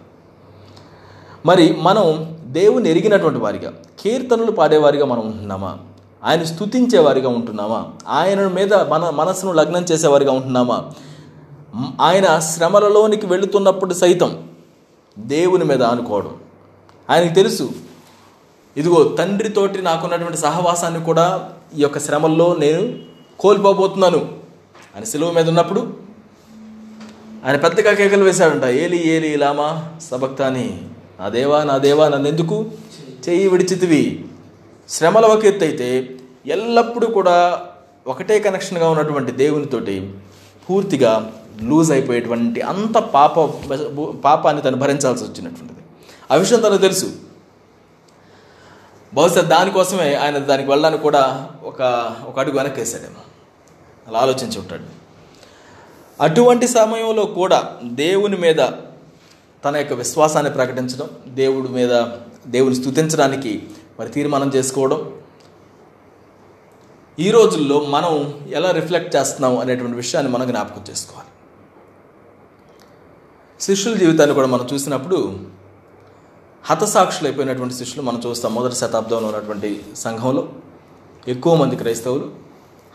[1.45, 5.77] మరి మనం దేవుని ఎరిగినటువంటి వారిగా కీర్తనలు పాడేవారిగా మనం ఉంటున్నామా?
[6.23, 7.85] ఆయన స్తుతించేవారిగా ఉంటున్నామా?
[8.07, 10.91] ఆయన మీద మన మనసును లగ్నం చేసేవారిగా ఉంటున్నామా?
[12.01, 14.47] ఆయన శ్రమలలోనికి వెళుతున్నప్పుడు సైతం
[15.17, 16.35] దేవుని మీద అనుకోవడం
[17.09, 17.69] ఆయనకు తెలుసు
[18.77, 22.99] ఇదిగో తండ్రితోటి నాకున్నటువంటి సహవాసాన్ని కూడా ఈ యొక్క శ్రమల్లో నేను
[23.39, 24.17] కోల్పోబోతున్నాను.
[24.95, 25.93] ఆయన సెలవు మీద ఉన్నప్పుడు
[27.45, 30.79] ఆయన పెద్దగా కేకలు వేశాడంట ఏలి ఏలి లామా సబక్తాని
[31.19, 32.65] నా దేవా నా దేవా నన్ను ఎందుకు
[33.29, 34.25] చెయ్యి విడిచితివి?
[34.89, 36.09] శ్రమల ఒక ఎత్తు అయితే
[36.45, 37.61] ఎల్లప్పుడూ కూడా
[38.07, 40.13] ఒకటే కనెక్షన్గా ఉన్నటువంటి దేవునితోటి
[40.69, 43.39] పూర్తిగా లూజ్ అయిపోయేటువంటి అంత పాప
[44.23, 45.79] పాపాన్ని తను భరించాల్సి వచ్చినటువంటిది.
[46.31, 47.11] ఆ విషయం తనకు తెలుసు.
[49.13, 51.81] బహుశా దానికోసమే ఆయన దానికి వెళ్ళడానికి కూడా ఒక
[52.27, 53.21] ఒక అడుగు వెనక్కి వేసాడేమో
[54.07, 54.83] అలా ఆలోచించి ఉంటాడు.
[56.21, 58.59] అటువంటి సమయంలో కూడా దేవుని మీద
[59.65, 62.05] తన యొక్క విశ్వాసాన్ని ప్రకటించడం దేవుడి మీద
[62.47, 63.63] దేవుని స్తుతించడానికి
[63.99, 65.11] మరి తీర్మానం చేసుకోవడం.
[67.19, 71.27] ఈ రోజుల్లో మనం ఎలా రిఫ్లెక్ట్ చేస్తున్నాం అనేటువంటి విషయాన్ని మనం జ్ఞాపకం చేసుకోవాలి.
[73.59, 75.39] శిష్యుల జీవితాన్ని కూడా మనం చూసినప్పుడు
[76.65, 80.49] హతసాక్షులు అయిపోయినటువంటి శిష్యులు మనం చూస్తాం మొదటి శతాబ్దంలో ఉన్నటువంటి సంఘంలో.
[81.27, 82.31] ఎక్కువ మంది క్రైస్తవులు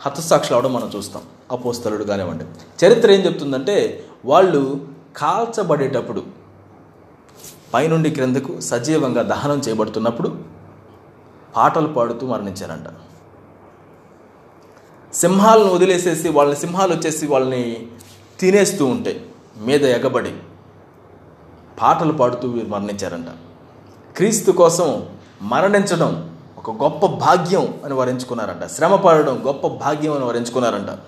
[0.01, 2.45] హతసాక్షులు అవడం మనం చూస్తాం అపోస్తలుడు కానివ్వండి.
[2.85, 6.23] చరిత్ర ఏం చెప్తుందంటే వాళ్ళు కాల్చబడేటప్పుడు
[7.73, 10.37] పైనుండి క్రిందకు సజీవంగా దహనం చేయబడుతున్నప్పుడు
[11.55, 12.87] పాటలు పాడుతూ మరణించారంట.
[15.15, 17.87] సింహాలను వదిలేసేసి వాళ్ళని సింహాలు వచ్చేసి వాళ్ళని
[18.39, 19.25] తినేస్తూ ఉంటే
[19.65, 20.33] మీద ఎగబడి
[21.81, 23.25] పాటలు పాడుతూ వీరు మరణించారంట.
[24.15, 25.05] క్రీస్తు కోసం
[25.41, 30.99] మరణించడం ఒక గొప్ప భాగ్యం అని వారు ఎంచుకున్నారంట శ్రమ పడడం గొప్ప భాగ్యం అని వారు ఎంచుకున్నారంట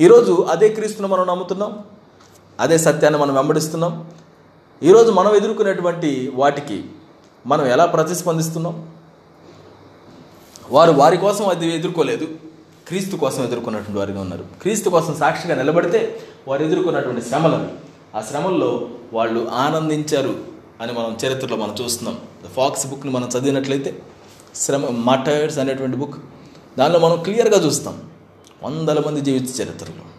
[0.00, 1.78] ఈరోజు అదే క్రీస్తును మనం నమ్ముతున్నాం.
[2.60, 4.10] అదే సత్యాన్ని మనం వెంబడిస్తున్నాం.
[4.82, 6.84] ఈరోజు మనం ఎదుర్కొనేటువంటి వాటికి
[7.46, 8.88] మనం ఎలా ప్రతిస్పందిస్తున్నాం?
[10.70, 12.24] వారు వారి కోసం అది ఎదుర్కోలేదు.
[12.88, 14.44] క్రీస్తు కోసం ఎదుర్కొన్నటువంటి వారిగా ఉన్నారు.
[14.62, 17.68] క్రీస్తు కోసం సాక్షిగా నిలబడితే వారు ఎదుర్కొన్నటువంటి శ్రమలను
[18.14, 20.34] ఆ శ్రమల్లో వాళ్ళు ఆనందించారు
[20.80, 22.18] అని మనం చరిత్రలో మనం చూస్తున్నాం.
[22.44, 23.98] ద ఫాక్స్ బుక్ని మనం చదివినట్లయితే
[24.54, 26.14] శ్రమ మటర్స్ అనేటువంటి బుక్
[26.78, 28.02] దానిలో మనం క్లియర్గా చూస్తాం.
[28.62, 30.14] వందల మంది జీవిత చరిత్రలు.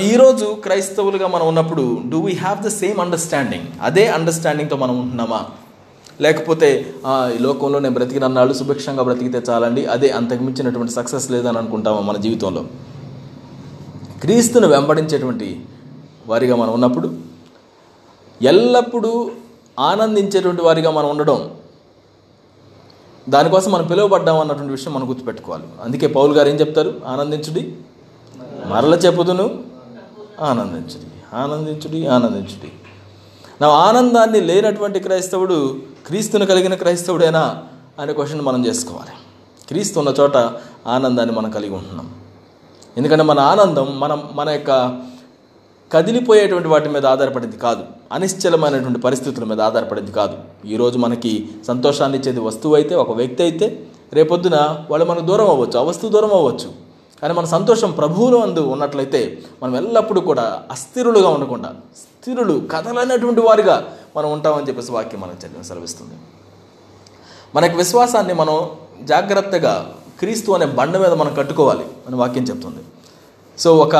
[0.00, 5.46] ఈరోజు క్రైస్తవులుగా మనం ఉన్నప్పుడు do we have the same understanding అదే అండర్స్టాండింగ్తో మనం ఉంటున్నామా?
[6.20, 12.00] లేకపోతే "ఆ, ఈ లోకంలో నేను బ్రతికినన్నాళ్ళు సుభిక్షంగా బ్రతికితే చాలండి అదే అంతకు మించినటువంటి సక్సెస్ లేదని అనుకుంటామా
[12.00, 12.64] మన జీవితంలో?
[14.20, 15.64] క్రీస్తును వెంబడించేటువంటి
[16.26, 17.18] వారిగా మనం ఉన్నప్పుడు
[18.42, 19.30] ఎల్లప్పుడూ
[19.78, 21.50] ఆనందించేటువంటి వారిగా మనం ఉండడం
[23.28, 25.64] దానికోసం మనం పిలువబడ్డాం అన్నటువంటి విషయం మనం గుర్తుపెట్టుకోవాలి.
[25.82, 27.00] అందుకే పౌలు గారు ఏం చెప్తారు?
[27.06, 27.76] ఆనందించుడి
[28.66, 29.64] మరల చెప్పుదును
[30.40, 32.72] ఆనందించుడి ఆనందించుడి ఆనందించుడి.
[33.60, 37.64] నా ఆనందాన్ని లేనటువంటి క్రైస్తవుడు క్రీస్తును కలిగిన క్రైస్తవుడేనా
[37.98, 39.10] అనే క్వశ్చన్ మనం చేసుకోవాలి.
[39.68, 40.36] క్రీస్తు ఉన్న చోట
[40.86, 42.14] ఆనందాన్ని మనం కలిగి ఉంటున్నాం.
[42.96, 44.70] ఎందుకంటే మన ఆనందం మనం మన యొక్క
[45.94, 47.82] కదిలిపోయేటువంటి వాటి మీద ఆధారపడింది కాదు.
[48.12, 50.36] అనిశ్చలమైనటువంటి పరిస్థితుల మీద ఆధారపడింది కాదు.
[50.66, 51.32] ఈరోజు మనకి
[51.66, 53.66] సంతోషాన్ని ఇచ్చేది వస్తువు అయితే ఒక వ్యక్తి అయితే
[54.12, 54.56] రేపొద్దున
[54.90, 56.68] వాళ్ళు మనకు దూరం అవ్వచ్చు ఆ వస్తువు దూరం అవ్వచ్చు.
[57.22, 59.20] కానీ మన సంతోషం ప్రభువులో అందు ఉన్నట్లయితే
[59.62, 63.76] మనం ఎల్లప్పుడూ కూడా అస్థిరులుగా ఉండకుండా స్థిరులు కదలైనటువంటి వారిగా
[64.16, 66.16] మనం ఉంటామని చెప్పేసి వాక్యం మనకు చదివిన సెలవిస్తుంది.
[67.54, 68.56] మనకి విశ్వాసాన్ని మనం
[69.02, 69.74] జాగ్రత్తగా
[70.20, 72.82] క్రీస్తు అనే బండ మీద మనం కట్టుకోవాలి అని వాక్యం చెప్తుంది.
[73.58, 73.96] సో ఒక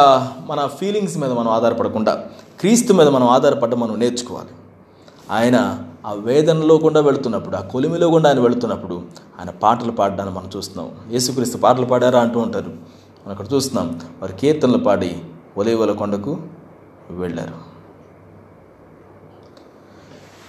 [0.46, 2.24] మన ఫీలింగ్స్ మీద మనం ఆధారపడకుండా
[2.60, 4.48] క్రీస్తు మీద మనం ఆధారపడ్డ మనం నేర్చుకోవాలి.
[5.30, 9.02] ఆయన ఆ వేదనలో గుండా వెళుతున్నప్పుడు ఆ కొలిమిలో గుండా ఆయన వెళుతున్నప్పుడు
[9.40, 11.12] ఆయన పాటలు పాడడాన్ని మనం చూస్తున్నాం.
[11.12, 12.68] యేసుక్రీస్తు పాటలు పాడారా అంటూ ఉంటారు.
[12.68, 14.00] మనం అక్కడ చూస్తున్నాం.
[14.22, 15.16] వారు కీర్తనలు పాడి
[15.58, 16.38] ఒలేవల కొండకు
[17.10, 17.73] వెళ్ళారు.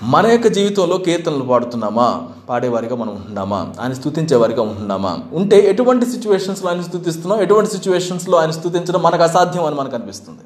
[0.03, 2.29] మన యొక్క జీవితంలో కీర్తనలు పాడుతున్నామా?
[2.49, 3.73] పాడేవారిగా మనం ఉంటున్నామా?
[3.79, 5.19] ఆయన స్థుతించేవారిగా ఉంటున్నామా?
[5.33, 10.41] ఉంటే ఎటువంటి సిచ్యువేషన్స్లో ఆయన స్థుతిస్తున్నాం ఎటువంటి సిచ్యువేషన్స్లో ఆయన స్థుతించడం మనకు అసాధ్యం అని మనకు అనిపిస్తుంది.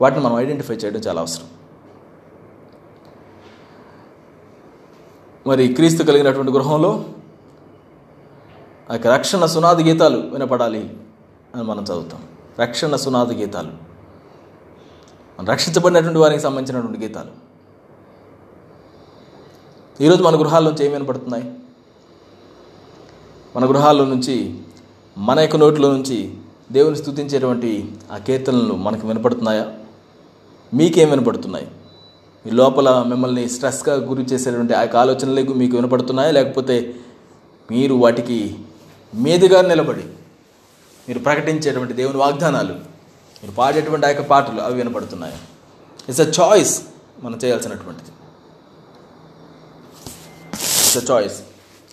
[0.00, 1.44] వాటిని మనం ఐడెంటిఫై చేయడం చాలా అవసరం.
[5.46, 7.04] మరి క్రీస్తు కలిగినటువంటి గృహంలో
[8.90, 10.96] ఆ యొక్క రక్షణ సునాది గీతాలు వినపడాలి
[11.54, 12.22] అని మనం చదువుతాం.
[12.60, 13.70] రక్షణ సునాది గీతాలు.
[15.50, 17.45] రక్షించబడినటువంటి వారికి సంబంధించినటువంటి గీతాలు.
[20.00, 21.44] ఈరోజు మన గృహాల నుంచి ఏమి వినపడుతున్నాయి
[23.56, 24.36] మన గృహాల్లో నుంచి
[25.18, 26.18] మన యొక్క నోట్లో నుంచి
[26.72, 27.70] దేవుని స్థుతించేటువంటి
[28.12, 29.64] ఆ కీర్తనలు మనకు వినపడుతున్నాయా?
[30.74, 31.66] మీకేం వినపడుతున్నాయి
[32.44, 36.30] మీ లోపల మిమ్మల్ని స్ట్రెస్గా గురి చేసేటువంటి ఆ యొక్క ఆలోచనలు మీకు వినపడుతున్నాయా?
[36.30, 36.76] లేకపోతే
[37.70, 38.56] మీరు వాటికి
[39.14, 40.04] మీదుగా నిలబడి
[41.08, 42.74] మీరు ప్రకటించేటువంటి దేవుని వాగ్దానాలు
[43.42, 45.36] మీరు పాడేటువంటి ఆ యొక్క పాటలు అవి వినపడుతున్నాయి?
[46.08, 46.82] ఇట్స్ అ చాయిస్
[47.22, 48.10] మనం చేయాల్సినటువంటిది.
[50.86, 51.42] ఇట్స్ చాయిస్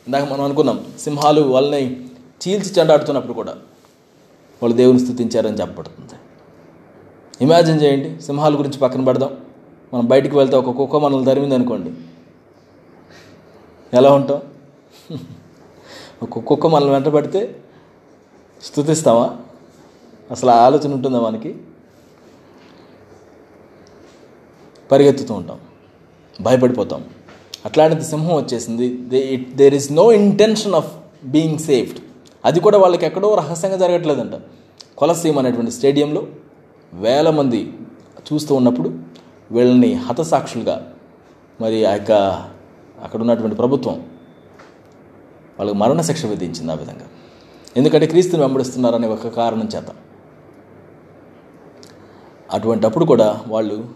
[0.08, 2.06] ఇందాక మనం అనుకున్నాం సింహాలు వాళ్ళని
[2.44, 3.52] చీల్చి చెండాడుతున్నప్పుడు కూడా
[4.62, 6.14] వాళ్ళు దేవుని స్థుతించారని చెప్పబడుతుంది.
[7.42, 9.38] ఇమాజిన్ చేయండి సింహాల గురించి పక్కన పెడదాం.
[9.94, 11.94] మనం బయటికి వెళ్తే ఒక కుక్క మనల్ని తరిమింది అనుకోండి.
[13.94, 14.42] ఎలా ఉంటాం?
[16.24, 17.62] ఒక కుక్క మనల్ని వెంట పడితే
[18.64, 19.38] స్థుతిస్తామా?
[20.32, 21.56] అసలు ఆలోచన ఉంటుందా మనకి?
[24.92, 25.60] పరిగెత్తుతూ ఉంటాం.
[26.42, 27.06] భయపడిపోతాం.
[27.66, 28.98] అట్లాంటిది సింహం వచ్చేసింది.
[28.98, 30.92] They it there is no intention of
[31.26, 32.00] being saved
[32.46, 34.32] అది కూడా వాళ్ళకి ఎక్కడో రహస్యంగా జరగట్లేదంట.
[34.98, 36.28] కొలసీం అనేటువంటి స్టేడియంలో
[36.94, 37.74] వేల మంది
[38.28, 39.00] చూస్తూ ఉన్నప్పుడు
[39.52, 40.94] వీళ్ళని హతసాక్షులుగా
[41.62, 42.12] మరి ఆ యొక్క
[43.04, 43.96] అక్కడ ఉన్నటువంటి ప్రభుత్వం
[45.58, 47.08] వాళ్ళకి మరణశిక్ష విధించింది ఆ విధంగా.
[47.78, 49.86] ఎందుకంటే క్రీస్తుని వెంబడిస్తున్నారనే ఒక కారణం చేత.
[52.52, 53.88] అటువంటి అప్పుడు కూడా వాళ్ళు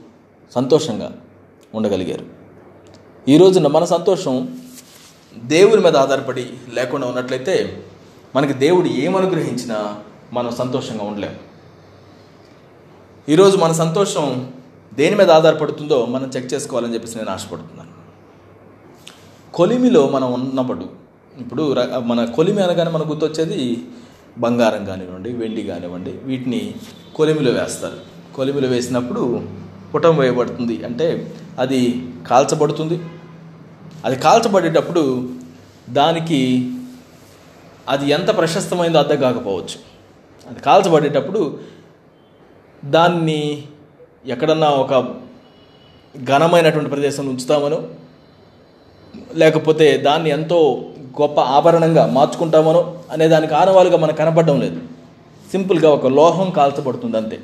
[0.55, 1.15] సంతోషంగా
[1.75, 2.36] ఉండగలిగారు.
[3.27, 4.35] ఈ రోజున మన సంతోషం
[5.43, 7.55] దేవుని మీద ఆధారపడి లేకుండా ఉన్నట్లయితే
[8.35, 9.77] మనకి దేవుడు ఏమనుగ్రహించినా
[10.33, 11.35] మనం సంతోషంగా ఉండలేము
[13.29, 14.25] ఈరోజు మన సంతోషం
[14.93, 17.93] దేని మీద ఆధారపడుతుందో మనం చెక్ చేసుకోవాలని చెప్పేసి నేను ఆశపడుతున్నాను.
[19.53, 20.87] కొలిమిలో మనం ఉన్నప్పుడు
[21.41, 21.63] ఇప్పుడు
[22.11, 23.61] మన కొలిమి అనగానే మనకు గుర్తొచ్చేది
[24.37, 26.61] బంగారం కానివ్వండి వెండి కానివ్వండి వీటిని
[27.15, 27.99] కొలిమిలో వేస్తారు.
[28.35, 29.23] కొలిమిలో వేసినప్పుడు
[29.93, 30.85] పుటం వేయబడుతుంది.
[30.85, 33.01] అంటే అది కాల్చబడుతుంది.
[34.05, 35.29] అది కాల్చబడేటప్పుడు
[35.89, 36.71] దానికి
[37.89, 39.79] అది ఎంత ప్రశస్తమైందో అర్థం కాకపోవచ్చు.
[40.49, 41.59] అది కాల్చబడేటప్పుడు
[42.85, 43.63] దాన్ని
[44.25, 45.15] ఎక్కడన్నా ఒక
[46.23, 47.83] ఘనమైనటువంటి ప్రదేశంలో ఉంచుతామనో
[49.35, 50.85] లేకపోతే దాన్ని ఎంతో
[51.21, 54.81] గొప్ప ఆభరణంగా మార్చుకుంటామనో అనే దానికి ఆనవాలుగా మనకు కనపడడం లేదు.
[55.51, 57.39] సింపుల్గా ఒక లోహం కాల్చబడుతుంది అంతే.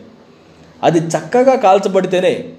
[0.83, 2.53] అది చక్కగా కాల్చబడితేనే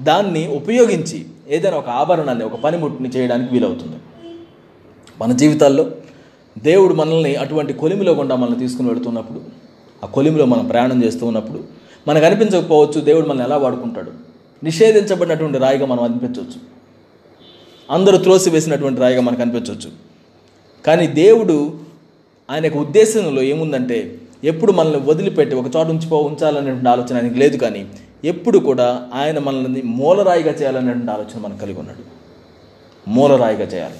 [0.00, 3.96] దాన్ని ఉపయోగించి ఏదైనా ఒక ఆభరణాన్ని ఒక పనిముట్టుని చేయడానికి వీలవుతుంది.
[5.20, 5.90] మన జీవితాల్లో
[6.58, 9.40] దేవుడు మనల్ని అటువంటి కొలిమిలో గుండా మనల్ని తీసుకుని వెళుతున్నప్పుడు
[10.04, 11.64] ఆ కొలిమిలో మనం ప్రయాణం చేస్తూ ఉన్నప్పుడు
[12.08, 14.12] మనకు అనిపించకపోవచ్చు దేవుడు మనల్ని ఎలా వాడుకుంటాడు.
[14.64, 16.72] నిషేధించబడినటువంటి రాయిగా మనం అనిపించవచ్చు.
[17.90, 19.90] అందరూ త్రోసి వేసినటువంటి రాయిగా మనకు అనిపించవచ్చు.
[20.86, 21.80] కానీ దేవుడు
[22.50, 27.86] ఆయన యొక్క ఉద్దేశంలో ఏముందంటే ఎప్పుడు మనల్ని వదిలిపెట్టి ఒక చోట ఉంచిపో ఉంచాలనేటువంటి ఆలోచన ఆయనకు లేదు కానీ
[28.24, 32.02] ఎప్పుడు కూడా ఆయన మనల్ని మూలరాయిగా చేయాలనేటువంటి ఆలోచన మనకు కలిగి ఉన్నాడు.
[33.10, 33.94] మూలరాయిగా చేయాలి.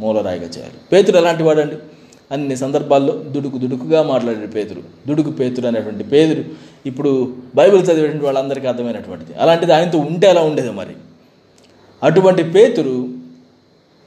[0.00, 0.74] మూలరాయిగా చేయాలి.
[0.92, 1.74] పేతురు ఎలాంటి వాడండి?
[2.30, 6.44] అన్ని సందర్భాల్లో దుడుకు దుడుకుగా మాట్లాడాడు పేతురు దుడుకు పేతురు అనేటువంటి పేతురు
[6.86, 9.34] ఇప్పుడు బైబిల్ చదివేటువంటి వాళ్ళందరికీ అర్థమైనటువంటిది.
[9.38, 10.94] అలాంటిది ఆయనతో ఉంటే అలా ఉండేది మరి.
[12.02, 13.08] అటువంటి పేతురు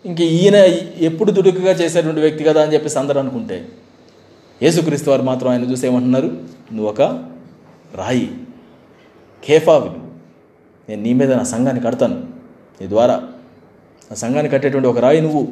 [0.05, 0.55] ఇంక ఈయన
[1.03, 3.67] ఎప్పుడు దుడుకుగా చేసేటువంటి వ్యక్తి కదా అని చెప్పేసి అందరూ అనుకుంటే
[4.63, 6.27] యేసుక్రీస్తు వారు మాత్రం ఆయన చూసి ఏమంటున్నారు?
[6.73, 7.01] నువ్వు ఒక
[7.95, 8.37] రాయి
[9.43, 10.11] కేఫావి నువ్వు
[10.89, 12.27] నేను నీ మీద నా సంఘాన్ని కడతాను.
[12.81, 13.15] నీ ద్వారా
[14.11, 15.47] నా సంఘాన్ని కట్టేటువంటి ఒక రాయి నువ్వు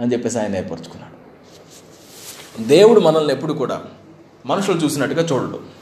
[0.00, 1.18] అని చెప్పేసి ఆయన ఏర్పరచుకున్నాడు.
[2.62, 3.82] దేవుడు మనల్ని ఎప్పుడు కూడా
[4.46, 5.77] మనుషులు చూసినట్టుగా చూడడు.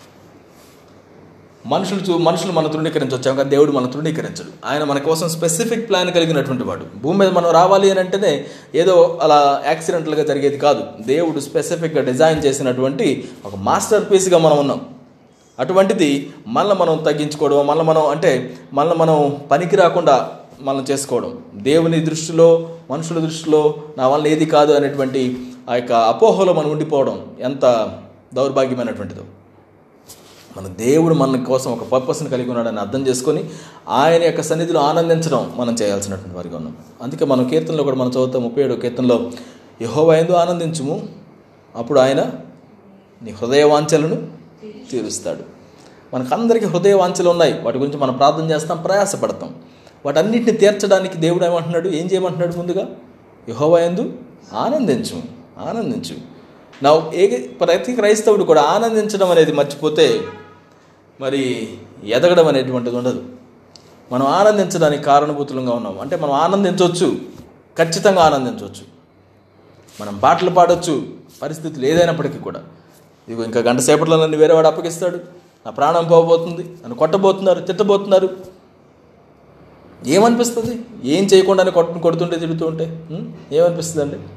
[1.67, 3.37] మనుషులు చూ మనుషులు మన తృణీకరించవచ్చు.
[3.37, 4.67] కానీ దేవుడు మన తృణీకరించడు.
[4.67, 6.85] ఆయన మన కోసం స్పెసిఫిక్ ప్లాన్ కలిగినటువంటి వాడు.
[7.03, 10.85] భూమి మీద మనం రావాలి అని అంటేనే ఏదో అలా యాక్సిడెంటల్గా జరిగేది కాదు.
[11.07, 14.81] దేవుడు స్పెసిఫిక్గా డిజైన్ చేసినటువంటి ఒక మాస్టర్ పీస్గా మనం ఉన్నాం.
[15.59, 21.39] అటువంటిది మళ్ళీ మనం తగ్గించుకోవడం మళ్ళీ మనం అంటే మళ్ళీ మనం పనికి రాకుండా మనం చేసుకోవడం.
[21.55, 25.37] దేవుని దృష్టిలో మనుషుల దృష్టిలో నా వల్ల ఏది కాదు అనేటువంటి
[25.71, 27.93] ఆ యొక్క అపోహలో మనం ఉండిపోవడం ఎంత
[28.35, 29.23] దౌర్భాగ్యమైనటువంటిదో.
[30.57, 33.45] మన దేవుడు మన కోసం ఒక పర్పస్ని కలిగి ఉన్నాడని అర్థం చేసుకొని
[33.89, 36.77] ఆయన యొక్క సన్నిధిలో ఆనందించడం మనం చేయాల్సినటువంటి వారిగా ఉన్నాం.
[37.03, 39.31] అందుకే మనం కీర్తనలో కూడా మనం చదువుతాం ముప్పై ఏడు కీర్తనలో
[39.83, 41.09] యహోవ ఎందు ఆనందించుము
[41.77, 42.31] అప్పుడు ఆయన
[43.23, 44.29] నీ హృదయ వాంఛలను
[44.91, 45.39] తీరుస్తాడు.
[46.15, 47.61] మనకందరికీ హృదయ వాంఛలు ఉన్నాయి.
[47.63, 49.55] వాటి గురించి మనం ప్రార్థన చేస్తాం ప్రయాసపడతాం.
[50.07, 51.89] వాటన్నిటిని తీర్చడానికి దేవుడు ఏమంటున్నాడు?
[51.89, 52.89] ఏం చేయమంటున్నాడు ముందుగా?
[53.49, 54.13] యహోవా ఎందు
[54.53, 55.23] ఆనందించు
[55.59, 56.37] ఆనందించు.
[56.83, 60.21] నా ఏ ప్రతి క్రైస్తవుడు కూడా ఆనందించడం అనేది మర్చిపోతే
[61.21, 63.25] మరి ఎదగడం అనేటువంటిది ఉండదు.
[64.13, 67.19] మనం ఆనందించడానికి కారణభూతులంగా ఉన్నాం అంటే మనం ఆనందించవచ్చు.
[67.79, 68.97] ఖచ్చితంగా ఆనందించవచ్చు.
[70.01, 71.09] మనం పాటలు పాడొచ్చు.
[71.43, 72.61] పరిస్థితులు ఏదైనప్పటికీ కూడా.
[73.29, 75.17] ఇదిగో ఇంకా గంట సేపట్లో నన్ను వేరేవాడు అప్పగిస్తాడు.
[75.67, 76.63] నా ప్రాణం పోబోతుంది.
[76.63, 77.61] నన్ను కొట్టబోతున్నారు.
[77.61, 78.37] తిట్టబోతున్నారు.
[80.07, 80.85] ఏమనిపిస్తుంది?
[81.05, 83.05] ఏం చేయకుండానే కొట్టు కొడుతుంటే తిడుతూ ఉంటే?
[83.53, 84.29] ఏమనిపిస్తుంది అండి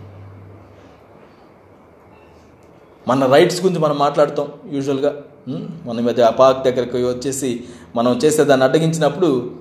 [3.08, 5.22] మన రైట్స్ గురించి మనం మాట్లాడుతాం యూజువల్గా.
[5.86, 7.64] మన మీద అపాక్ దగ్గరికి వచ్చేసి
[7.96, 9.56] మనం చేసే దాన్ని అడ్డగించినప్పుడు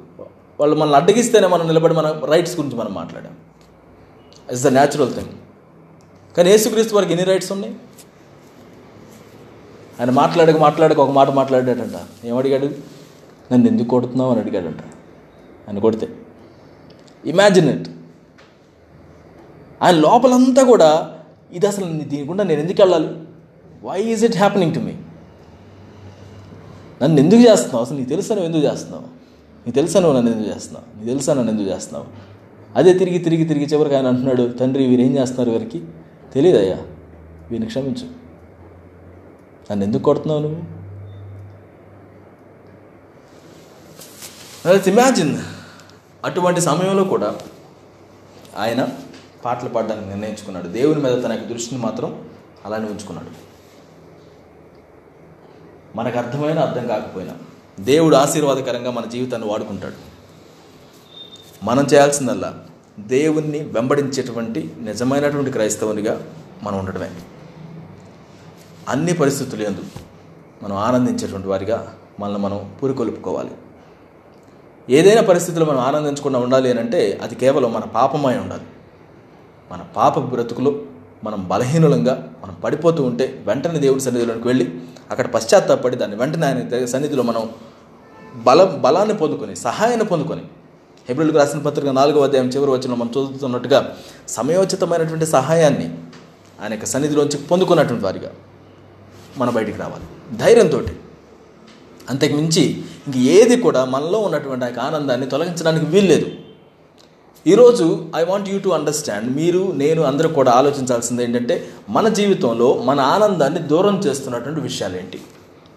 [0.61, 3.33] వాళ్ళు మనల్ని అడ్డగిస్తేనే మనం నిలబడి మన రైట్స్ గురించి మనం మాట్లాడాం.
[4.51, 5.29] ఇట్స్ ద న్యాచురల్ థింగ్
[6.37, 7.75] కానీ యేసుక్రీస్తు వారికి ఎన్ని రైట్స్ ఉన్నాయి?
[10.01, 12.27] ఆయన మాట్లాడక మాట్లాడక ఒక మాట మాట్లాడాడంట.
[12.27, 12.67] ఏమడిగాడు
[13.53, 14.31] నన్ను ఎందుకు కొడుతున్నావు?
[14.31, 14.81] అని అడిగాడంట.
[15.69, 16.09] ఆయన కొడితే
[17.27, 17.89] ఇమాజిన్ ఇట్
[19.83, 21.19] ఆయన లోపలంతా కూడా
[21.53, 23.09] ఇది అసలు దీని గుండా నేను ఎందుకు వెళ్ళాలి?
[23.83, 24.93] Why is it happening to me
[27.03, 27.85] నన్ను ఎందుకు చేస్తున్నావు?
[27.85, 29.05] అసలు నీకు తెలుసా నువ్వు ఎందుకు చేస్తున్నావు?
[29.67, 30.97] నీకు తెలుసా నువ్వు నన్ను ఎందుకు చేస్తున్నావు?
[30.97, 32.07] నీకు తెలుసా నన్ను ఎందుకు చేస్తున్నావు?
[32.77, 35.83] అదే తిరిగి తిరిగి తిరిగి చివరికి ఆయన అంటున్నాడు తండ్రి వీరు ఏం చేస్తున్నారు వీరికి
[36.35, 36.79] తెలియదయ్యా
[37.51, 38.07] వీరిని క్షమించు.
[39.71, 40.61] నన్ను ఎందుకు కొడుతున్నావు నువ్వు?
[44.89, 45.39] ఇమాజిన్
[46.25, 47.39] అటువంటి సమయంలో కూడా
[48.57, 48.89] ఆయన
[49.45, 50.69] పాటలు పాడడానికి నిర్ణయించుకున్నాడు.
[50.69, 52.25] దేవుని మీద తన యొక్క దృష్టిని మాత్రం
[52.65, 53.48] అలానే ఉంచుకున్నాడు.
[55.97, 57.33] మనకు అర్థమైనా అర్థం కాకపోయినా
[57.81, 59.95] దేవుడు ఆశీర్వాదకరంగా మన జీవితాన్ని వాడుకుంటాడు.
[61.65, 62.55] మనం చేయాల్సిందల్లా
[62.99, 66.23] దేవుణ్ణి వెంబడించేటువంటి నిజమైనటువంటి క్రైస్తవునిగా
[66.63, 67.11] మనం ఉండడమే.
[68.89, 69.83] అన్ని పరిస్థితులు ఎందు
[70.63, 73.51] మనం ఆనందించేటువంటి వారిగా మనల్ని మనం పురికొల్పుకోవాలి.
[74.91, 78.63] ఏదైనా పరిస్థితుల్లో మనం ఆనందించకుండా ఉండాలి అని అంటే అది కేవలం మన పాపమై ఉండాలి.
[79.73, 80.83] మన పాప బ్రతుకులో
[81.25, 87.23] మనం బలహీనులంగా మనం పడిపోతూ ఉంటే వెంటనే దేవుడి సన్నిధిలోకి వెళ్ళి అక్కడ పశ్చాత్తాపడి దాన్ని వెంటనే ఆయన సన్నిధిలో
[87.23, 87.45] మనం
[88.47, 90.45] బల బలాన్ని పొందుకొని సహాయాన్ని పొందుకొని
[91.09, 93.97] హెబ్రిల్కి రాసిన పత్రిక నాలుగవ అధ్యాయం చివరి వచ్చిన మనం చదువుతున్నట్టుగా
[94.29, 95.87] సమయోచితమైనటువంటి సహాయాన్ని
[96.63, 98.31] ఆయన యొక్క సన్నిధిలోంచి పొందుకున్నటువంటి వారిగా
[99.39, 100.07] మన బయటికి రావాలి.
[100.37, 100.79] ధైర్యంతో
[102.11, 102.63] అంతకుమించి
[103.07, 106.29] ఇంక ఏది కూడా మనలో ఉన్నటువంటి ఆ యొక్క ఆనందాన్ని తొలగించడానికి వీల్లేదు.
[107.49, 113.01] ఈరోజు I want you to understand మీరు నేను అందరూ కూడా ఆలోచించాల్సింది ఏంటంటే మన జీవితంలో మన
[113.01, 115.21] ఆనందాన్ని దూరం చేస్తున్నటువంటి విషయాలు ఏంటి?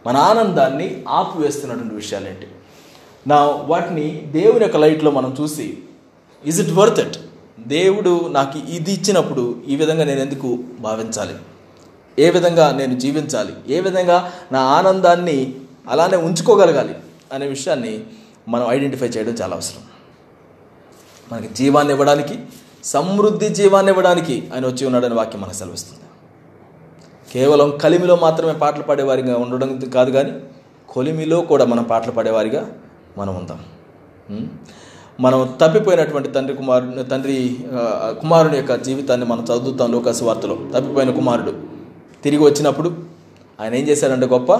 [0.08, 2.48] మన ఆనందాన్ని ఆపివేస్తున్నటువంటి విషయాలు ఏంటి?
[3.28, 5.78] నా వాటిని దేవుని యొక్క లైట్లో మనం చూసి
[6.46, 7.18] ఇజ్ ఇట్ వర్త్ ఇట్
[7.68, 11.36] దేవుడు నాకు ఇది ఇచ్చినప్పుడు ఈ విధంగా నేను ఎందుకు భావించాలి?
[12.20, 13.54] ఏ విధంగా నేను జీవించాలి?
[13.70, 15.56] ఏ విధంగా నా ఆనందాన్ని
[15.90, 16.96] అలానే ఉంచుకోగలగాలి?
[17.34, 18.04] అనే విషయాన్ని
[18.48, 19.91] మనం ఐడెంటిఫై చేయడం చాలా అవసరం.
[21.32, 22.36] మనకి జీవాన్ని ఇవ్వడానికి
[22.84, 26.00] సమృద్ధి జీవాన్ని ఇవ్వడానికి ఆయన వచ్చి ఉన్నాడని వాక్యం మనకు సెలవిస్తుంది.
[27.34, 30.32] కేవలం కలిమిలో మాత్రమే పాటలు పాడేవారిగా ఉండడం కాదు కానీ
[30.90, 32.72] కొలిమిలో కూడా మనం పాటలు పాడేవారిగా
[33.18, 33.60] మనం ఉందాం.
[35.20, 37.58] మనం తప్పిపోయినటువంటి తండ్రి కుమారు తండ్రి
[38.22, 40.56] కుమారుని యొక్క జీవితాన్ని మనం చదువుతాం లోకాసు వార్తలో.
[40.56, 41.54] తప్పిపోయిన కుమారుడు.
[42.24, 42.90] తిరిగి వచ్చినప్పుడు
[43.62, 44.52] ఆయన ఏం చేశాడంటే గొప్ప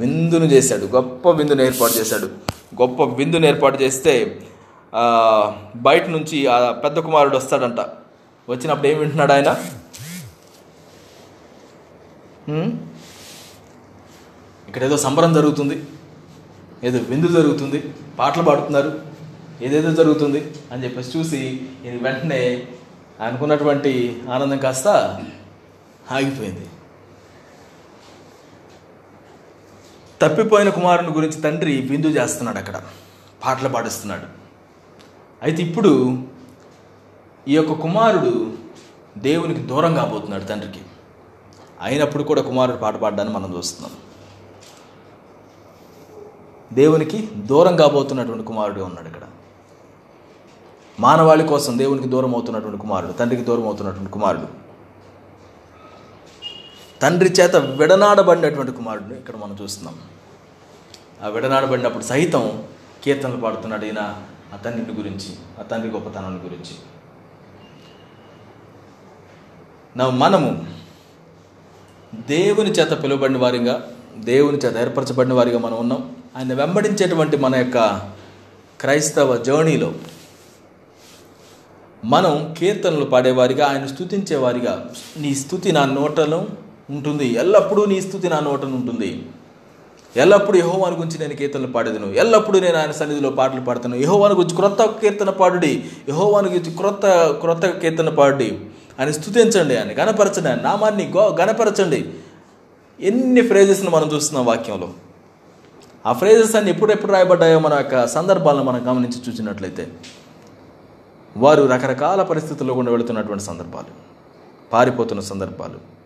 [0.00, 0.86] విందును చేశాడు.
[0.96, 2.26] గొప్ప విందును ఏర్పాటు చేశాడు.
[2.82, 4.14] గొప్ప విందును ఏర్పాటు చేస్తే
[5.76, 7.80] బయట నుంచి ఆ పెద్ద కుమారుడు వస్తాడంట.
[8.48, 9.50] వచ్చినప్పుడు ఏం వింటున్నాడు ఆయన?
[14.68, 15.84] ఇక్కడ ఏదో సంబరం జరుగుతుంది.
[16.84, 17.94] ఏదో విందు జరుగుతుంది.
[18.18, 19.02] పాటలు పాడుతున్నారు.
[19.62, 22.68] ఏదేదో జరుగుతుంది అని చెప్పేసి చూసి ఇది వెంటనే
[23.20, 24.88] అనుకున్నటువంటి ఆనందం కాస్త
[26.10, 26.66] ఆగిపోయింది.
[30.22, 32.82] తప్పిపోయిన కుమారుని గురించి తండ్రి విందు చేస్తున్నాడు అక్కడ.
[33.44, 34.37] పాటలు పాడిస్తున్నాడు.
[35.42, 36.18] అయితే ఇప్పుడు
[37.48, 38.52] ఈ యొక్క కుమారుడు
[39.18, 40.80] దేవునికి దూరం కాబోతున్నాడు తండ్రికి.
[41.80, 43.92] అయినప్పుడు కూడా కుమారుడు పాట పాడడాన్ని మనం చూస్తున్నాం.
[46.72, 49.22] దేవునికి దూరం కాబోతున్నటువంటి కుమారుడు ఉన్నాడు ఇక్కడ.
[51.00, 54.48] మానవాళి కోసం దేవునికి దూరం అవుతున్నటువంటి కుమారుడు తండ్రికి దూరం అవుతున్నటువంటి కుమారుడు.
[57.00, 59.94] తండ్రి చేత విడనాడబడినటువంటి కుమారుడు ఇక్కడ మనం చూస్తున్నాం.
[61.22, 62.64] ఆ విడనాడబడినప్పుడు సహితం
[63.04, 64.22] కీర్తనలు పాడుతున్నాడు ఈయన.
[64.54, 66.74] ఆ తండ్రిని గురించి ఆ తండ్రి గొప్పతనాన్ని గురించి.
[69.96, 70.66] నా మనము
[72.28, 76.16] దేవుని చేత పిలువబడిన వారిగా దేవుని చేత ఏర్పరచబడిన వారిగా మనం ఉన్నాం.
[76.36, 77.78] ఆయన వెంబడించేటువంటి మన యొక్క
[78.80, 79.92] క్రైస్తవ జర్నీలో
[82.04, 86.46] మనం కీర్తనలు పాడేవారిగా ఆయన స్థుతించేవారిగా నీ స్థుతి నా నోటలో
[86.90, 87.26] ఉంటుంది.
[87.26, 89.26] ఎల్లప్పుడూ నీ స్థుతి నా నోటను ఉంటుంది.
[90.16, 92.06] ఎల్లప్పుడూ యహోవాని గురించి నేను కీర్తనలు పాడేదను.
[92.06, 93.94] ఎల్లప్పుడూ నేను ఆయన సన్నిధిలో పాటలు పాడతాను.
[93.94, 95.84] యహోవాని గురించి క్రొత్త కీర్తన పాడుడి.
[96.08, 97.06] యహోవాని గురించి క్రొత్త
[97.40, 98.58] క్రొత్త కీర్తన పాడుడి.
[99.00, 102.10] ఆయన స్థుతించండి ఆయన గణపరచండి ఆయన నామాన్ని గో గణపరచండి
[103.00, 104.88] ఎన్ని ఫ్రేజెస్ని మనం చూస్తున్నాం వాక్యంలో.
[106.06, 109.88] ఆ ఫ్రేజెస్ అన్ని ఎప్పుడెప్పుడు రాయబడ్డాయో మన యొక్క సందర్భాలను మనం గమనించి చూసినట్లయితే
[111.36, 113.86] వారు రకరకాల పరిస్థితుల్లో గుండా వెళుతున్నటువంటి సందర్భాలు
[114.72, 115.97] పారిపోతున్న సందర్భాలు.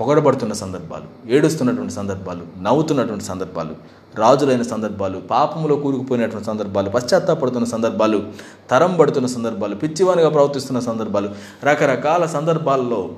[0.00, 3.74] పొగడబడుతున్న సందర్భాలు ఏడుస్తున్నటువంటి సందర్భాలు నవ్వుతున్నటువంటి సందర్భాలు
[4.16, 8.22] రాజులైన సందర్భాలు పాపములో కూరుకుపోయినటువంటి సందర్భాలు పశ్చాత్తాపడుతున్న సందర్భాలు
[8.70, 11.28] తరం పడుతున్న సందర్భాలు పిచ్చివానిగా ప్రవర్తిస్తున్న సందర్భాలు
[11.64, 13.10] రకరకాల సందర్భాల్లో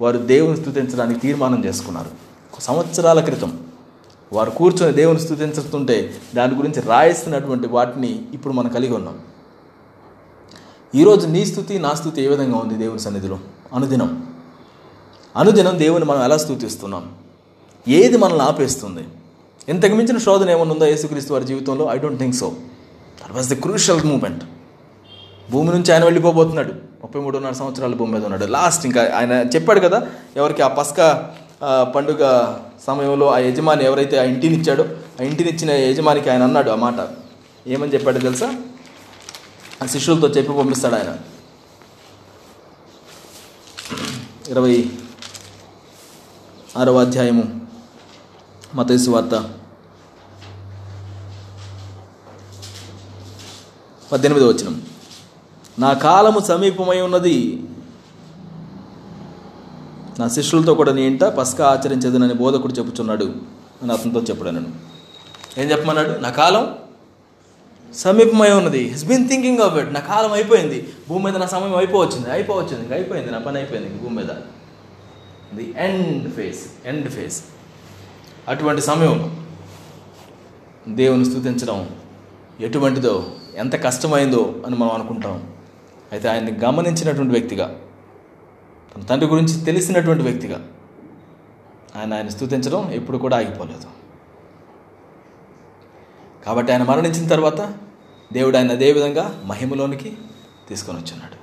[0.00, 2.10] వారు దేవుని స్థుతించడానికి తీర్మానం చేసుకున్నారు.
[2.62, 3.60] సంవత్సరాల క్రితం
[4.32, 9.18] వారు కూర్చొని దేవుని స్థుతించుతుంటే దాని గురించి రాయిస్తున్నటువంటి వాటిని ఇప్పుడు మనం కలిగి ఉన్నాం.
[10.94, 13.38] ఈరోజు నీ స్థుతి నా స్థుతి ఏ విధంగా ఉంది దేవుని సన్నిధిలో?
[13.74, 14.25] అనుదినం.
[15.36, 17.04] అనుదినం దేవుని మనం ఎలా స్థుతిస్తున్నాం?
[17.88, 19.04] ఏది మనల్ని ఆపేస్తుంది?
[19.68, 21.84] ఇంతకు మించిన శోధన ఏమన్నా ఉందా యేసుక్రీస్తు వారి జీవితంలో?
[21.94, 22.48] I don't think so
[23.20, 24.44] that was the crucial moment
[25.50, 26.72] భూమి నుంచి ఆయన వెళ్ళిపోబోతున్నాడు.
[27.02, 28.46] ముప్పై మూడున్నర సంవత్సరాలు భూమి మీద ఉన్నాడు.
[28.56, 29.98] లాస్ట్ ఇంకా ఆయన చెప్పాడు కదా
[30.36, 31.06] ఎవరికి ఆ పస్కా
[31.94, 32.22] పండుగ
[32.86, 34.84] సమయంలో ఆ యజమాని ఎవరైతే ఆ ఇంటిని ఇచ్చాడో
[35.20, 37.08] ఆ ఇంటిని ఇచ్చిన యజమానికి ఆయన అన్నాడు ఆ మాట.
[37.66, 38.48] ఏమని చెప్పాడు తెలుసా?
[39.82, 41.12] ఆ శిష్యులతో చెప్పి పంపిస్తాడు ఆయన.
[44.48, 44.76] ఇరవై
[46.76, 47.60] ఆరవ అధ్యాయము.
[48.74, 49.50] మతేసు వార్త.
[54.12, 54.80] పద్దెనిమిదో వచ్చిన
[55.78, 57.64] నా కాలము సమీపమై ఉన్నది.
[60.18, 63.24] నా శిష్యులతో కూడా నేంట ఇంట పస్కా ఆచరించదనని బోధకుడు చెప్పుచున్నాడు
[63.82, 64.72] అని అతనితో చెప్పాను
[65.58, 66.08] ఏం చెప్పమన్నాడు?
[66.08, 66.74] నా కాలం
[67.94, 68.88] సమీపమై ఉన్నది.
[68.88, 70.92] He's been thinking of it నా కాలం అయిపోయింది.
[71.08, 72.30] భూమి మీద నా సమయం అయిపోవచ్చింది.
[72.30, 72.94] అయిపోవచ్చింది.
[72.94, 73.32] అయిపోయింది.
[73.32, 74.28] నా పని అయిపోయింది భూమి మీద.
[75.54, 77.44] The end phase end phase
[78.48, 79.46] అటువంటి సమయం
[80.88, 81.98] దేవుని స్థుతించడం
[82.60, 85.54] ఎటువంటిదో ఎంత కష్టమైందో అని మనం అనుకుంటాం.
[86.12, 87.80] అయితే ఆయన్ని గమనించినటువంటి వ్యక్తిగా
[88.94, 90.68] తన తండ్రి గురించి తెలిసినటువంటి వ్యక్తిగా
[91.96, 93.88] ఆయన ఆయన స్థుతించడం ఎప్పుడు కూడా ఆగిపోలేదు.
[96.44, 97.60] కాబట్టి ఆయన మరణించిన తర్వాత
[98.32, 100.16] దేవుడు ఆయన అదే విధంగా మహిమలోనికి
[100.68, 101.35] తీసుకొని వచ్చున్నాడు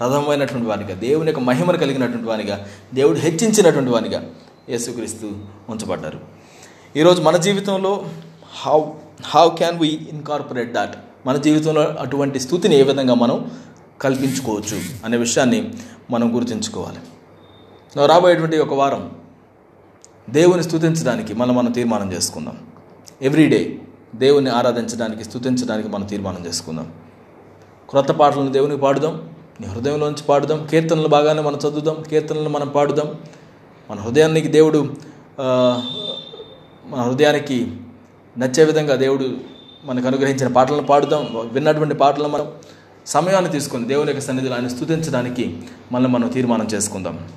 [0.00, 4.30] ప్రథమమైనటువంటి వానిగా దేవుని యొక్క మహిమను కలిగినటువంటి వానిగా దేవుడు హెచ్చించినటువంటి వానిగా
[4.68, 5.26] యేసుక్రీస్తు
[5.68, 6.20] ఉంచబడ్డారు.
[6.96, 8.04] ఈరోజు మన జీవితంలో
[8.62, 8.80] how
[9.24, 10.96] how can we incorporate that
[11.26, 13.50] మన జీవితంలో అటువంటి స్థుతిని ఏ విధంగా మనం
[14.00, 15.74] కల్పించుకోవచ్చు అనే విషయాన్ని
[16.10, 16.98] మనం గుర్తుంచుకోవాలి.
[18.06, 19.10] రాబోయేటువంటి ఒక వారం
[20.30, 22.58] దేవుని స్థుతించడానికి మనం మనం తీర్మానం చేసుకుందాం.
[23.22, 23.78] ఎవ్రీడే
[24.14, 26.92] దేవుని ఆరాధించడానికి స్థుతించడానికి మనం తీర్మానం చేసుకుందాం.
[27.90, 29.37] క్రొత్త పాటలను దేవునికి పాడుదాం.
[29.60, 30.66] నీ హృదయంలోంచి పాడుదాం.
[30.66, 32.02] కీర్తనలు బాగానే మనం చదువుదాం.
[32.08, 33.14] కీర్తనలు మనం పాడుదాం.
[33.90, 34.96] మన హృదయానికి దేవుడు
[36.86, 37.76] మన హృదయానికి
[38.38, 39.30] నచ్చే విధంగా దేవుడు
[39.84, 41.50] మనకు అనుగ్రహించిన పాటలను పాడుదాం.
[41.52, 42.52] విన్నటువంటి పాటలను మనం
[43.06, 45.58] సమయాన్ని తీసుకొని దేవుని యొక్క సన్నిధిలో ఆయన స్థుతించడానికి
[45.92, 47.28] మళ్ళీ మనం తీర్మానం చేసుకుందాం.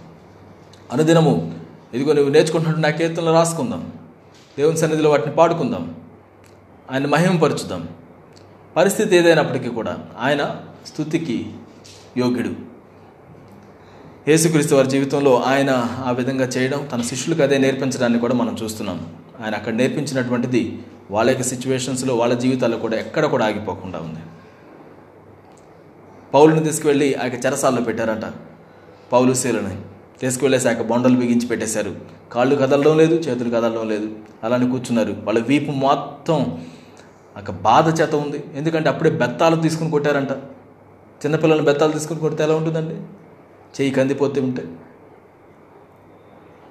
[0.92, 1.60] అనుదినము
[1.94, 3.92] ఇదిగో నువ్వు నేర్చుకుంటున్నట్టు నా కీర్తనలు రాసుకుందాం.
[4.58, 5.96] దేవుని సన్నిధిలో వాటిని పాడుకుందాం.
[6.92, 7.90] ఆయన మహిమపరుచుదాం.
[8.76, 10.56] పరిస్థితి ఏదైనప్పటికీ కూడా ఆయన
[10.88, 11.54] స్థుతికి
[12.18, 12.72] యోగ్యుడు.
[14.28, 15.70] యేసుక్రీస్తు వారి జీవితంలో ఆయన
[16.06, 19.08] ఆ విధంగా చేయడం తన శిష్యులకు అదే నేర్పించడాన్ని కూడా మనం చూస్తున్నాం.
[19.44, 20.80] ఆయన అక్కడ నేర్పించినటువంటిది
[21.12, 24.20] వాళ్ళ యొక్క సిచ్యువేషన్స్లో వాళ్ళ జీవితాల్లో కూడా ఎక్కడ కూడా ఆగిపోకుండా ఉంది.
[26.34, 28.24] పౌలుని తీసుకువెళ్ళి ఆ యొక్క చెరసాల్లో పెట్టారంట.
[29.12, 29.82] పౌలు శీలని
[30.22, 31.96] తీసుకువెళ్ళేసాక బొండలు బిగించి పెట్టేశారు.
[32.32, 34.10] కాళ్ళు కదలడం లేదు చేతులు కదలడం లేదు.
[34.44, 35.16] అలానే కూర్చున్నారు.
[35.24, 36.66] వాళ్ళ వీపు మొత్తం
[37.38, 38.44] ఒక బాధ చేత ఉంది.
[38.56, 40.30] ఎందుకంటే అప్పుడే బెత్తాలు తీసుకుని కొట్టారంట.
[41.26, 42.96] చిన్నపిల్లలను బెత్తాలు తీసుకుని కొడితే ఎలా ఉంటుందండి?
[43.82, 44.66] చేయి కందిపోతే ఉంటే.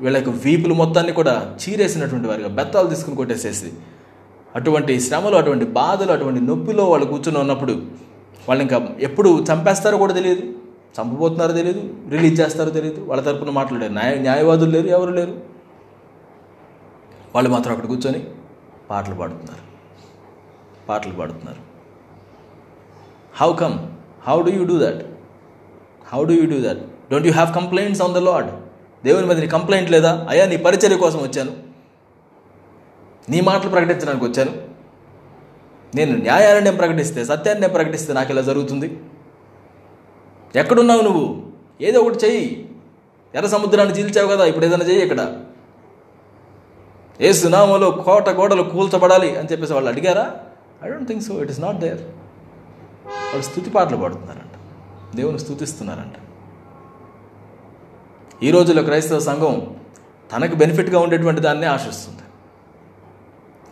[0.01, 3.73] వీళ్ళకి వీపులు మొత్తాన్ని కూడా చీరేసినటువంటి వారిగా బెత్తాలు తీసుకుని కొట్టేసేసి
[4.57, 7.73] అటువంటి శ్రమలు అటువంటి బాధలు అటువంటి నొప్పిలో వాళ్ళు కూర్చుని ఉన్నప్పుడు
[8.49, 10.41] వాళ్ళు ఇంకా ఎప్పుడు చంపేస్తారో కూడా తెలియదు.
[11.01, 11.95] చంపబోతున్నారో తెలియదు.
[12.11, 13.01] రిలీజ్ చేస్తారో తెలియదు.
[13.01, 13.93] వాళ్ళ తరపున మాట్లాడారు.
[13.93, 15.41] న్యాయ న్యాయవాదులు లేరు ఎవరు లేరు.
[17.35, 18.27] వాళ్ళు మాత్రం అక్కడ కూర్చొని
[18.91, 19.63] పాటలు పాడుతున్నారు.
[20.89, 21.59] పాటలు పాడుతున్నారు.
[23.35, 23.79] How come
[24.27, 25.03] how do you do that
[26.13, 28.51] how do you do that don't you have complaints on the Lord
[29.05, 30.27] దేవుని మీద నీ కంప్లైంట్ లేదా?
[30.29, 31.53] అయ్యా నీ పరిచర్య కోసం వచ్చాను.
[33.29, 34.53] నీ మాటలు ప్రకటించడానికి వచ్చాను.
[35.95, 39.01] నేను న్యాయాన్ని నేను ప్రకటిస్తే సత్యాన్ని నేను ప్రకటిస్తే నాకు ఇలా జరుగుతుంది.
[40.57, 41.43] ఎక్కడున్నావు నువ్వు?
[41.81, 42.69] ఏదో ఒకటి చెయ్యి.
[43.35, 45.37] ఎర్ర సముద్రాన్ని చీల్చావు కదా ఇప్పుడు ఏదైనా చెయ్యి ఇక్కడ.
[47.21, 50.37] ఏ సునామలో కోట గోడలు కూల్చబడాలి అని చెప్పేసి వాళ్ళు అడిగారా?
[50.85, 52.01] I don't think so it is not there
[53.11, 54.57] వాళ్ళు స్థుతి పాటలు పాడుతున్నారంట.
[55.17, 56.15] దేవుని స్థుతిస్తున్నారంట.
[58.43, 59.77] ఈ రోజుల్లో క్రైస్తవ సంఘం
[60.37, 62.19] తనకు బెనిఫిట్గా ఉండేటువంటి దాన్నే ఆశిస్తుంది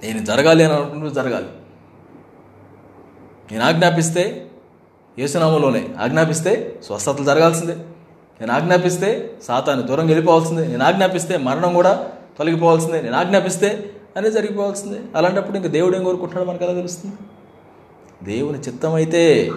[0.03, 1.49] నేను జరగాలి అని అనుకుంటూ జరగాలి.
[3.53, 4.51] నేను ఆజ్ఞాపిస్తే
[5.19, 7.75] యేసునామంలోనే ఆజ్ఞాపిస్తే స్వస్థతలు జరగాల్సిందే.
[8.41, 10.67] నేను ఆజ్ఞాపిస్తే సాతాన్ని దూరం వెళ్ళిపోవాల్సిందే.
[10.67, 12.09] నేను ఆజ్ఞాపిస్తే మరణం కూడా
[12.39, 13.01] తొలగిపోవాల్సిందే.
[13.03, 15.01] నేను ఆజ్ఞాపిస్తే అనేది జరిగిపోవాల్సిందే.
[15.15, 17.15] అలాంటప్పుడు ఇంకా దేవుడు ఏం కోరుకుంటున్నాడు మనకు ఎలా తెలుస్తుంది?
[18.23, 19.53] దేవుని చిత్తమైతే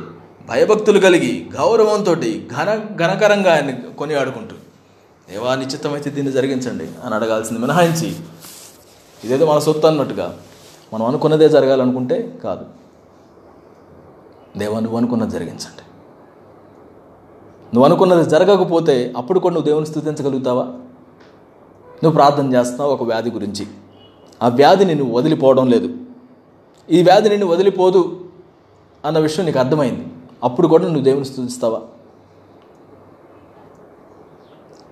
[0.50, 4.56] భయభక్తులు కలిగి గౌరవంతో ఘన ఘనకరంగా ఆయన కొనియాడుకుంటూ
[5.30, 8.16] దేవా నిశ్చితమైతే దీన్ని జరిగించండి అని అడగాల్సింది మినహాయించి
[9.24, 10.40] ఇదేదో మన సొత్తు అన్నట్టుగా
[10.94, 12.66] మనం అనుకున్నదే జరగాలనుకుంటే కాదు.
[14.58, 15.84] దేవా నువ్వు అనుకున్నది జరిగించండి.
[17.74, 20.64] నువ్వు అనుకున్నది జరగకపోతే అప్పుడు కూడా నువ్వు దేవుని స్థుతించగలుగుతావా?
[22.04, 23.68] నువ్వు ప్రార్థన చేస్తున్నావు ఒక వ్యాధి గురించి.
[24.44, 25.98] ఆ వ్యాధిని నువ్వు వదిలిపోవడం లేదు.
[26.90, 28.31] ఈ వ్యాధి నిన్ను వదిలిపోదు.
[29.06, 30.08] అన్న విషయం నీకు అర్థమైంది.
[30.44, 31.82] అప్పుడు కూడా నువ్వు దేవుని స్థుతిస్తావా?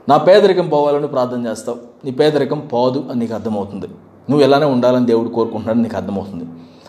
[0.10, 1.78] నా పేదరికం పోవాలని ప్రార్థన చేస్తావు.
[2.06, 3.88] నీ పేదరికం పోదు అని నీకు అర్థమవుతుంది.
[4.30, 6.46] నువ్వు ఎలానే ఉండాలని దేవుడు కోరుకుంటున్నాడని నీకు అర్థమవుతుంది.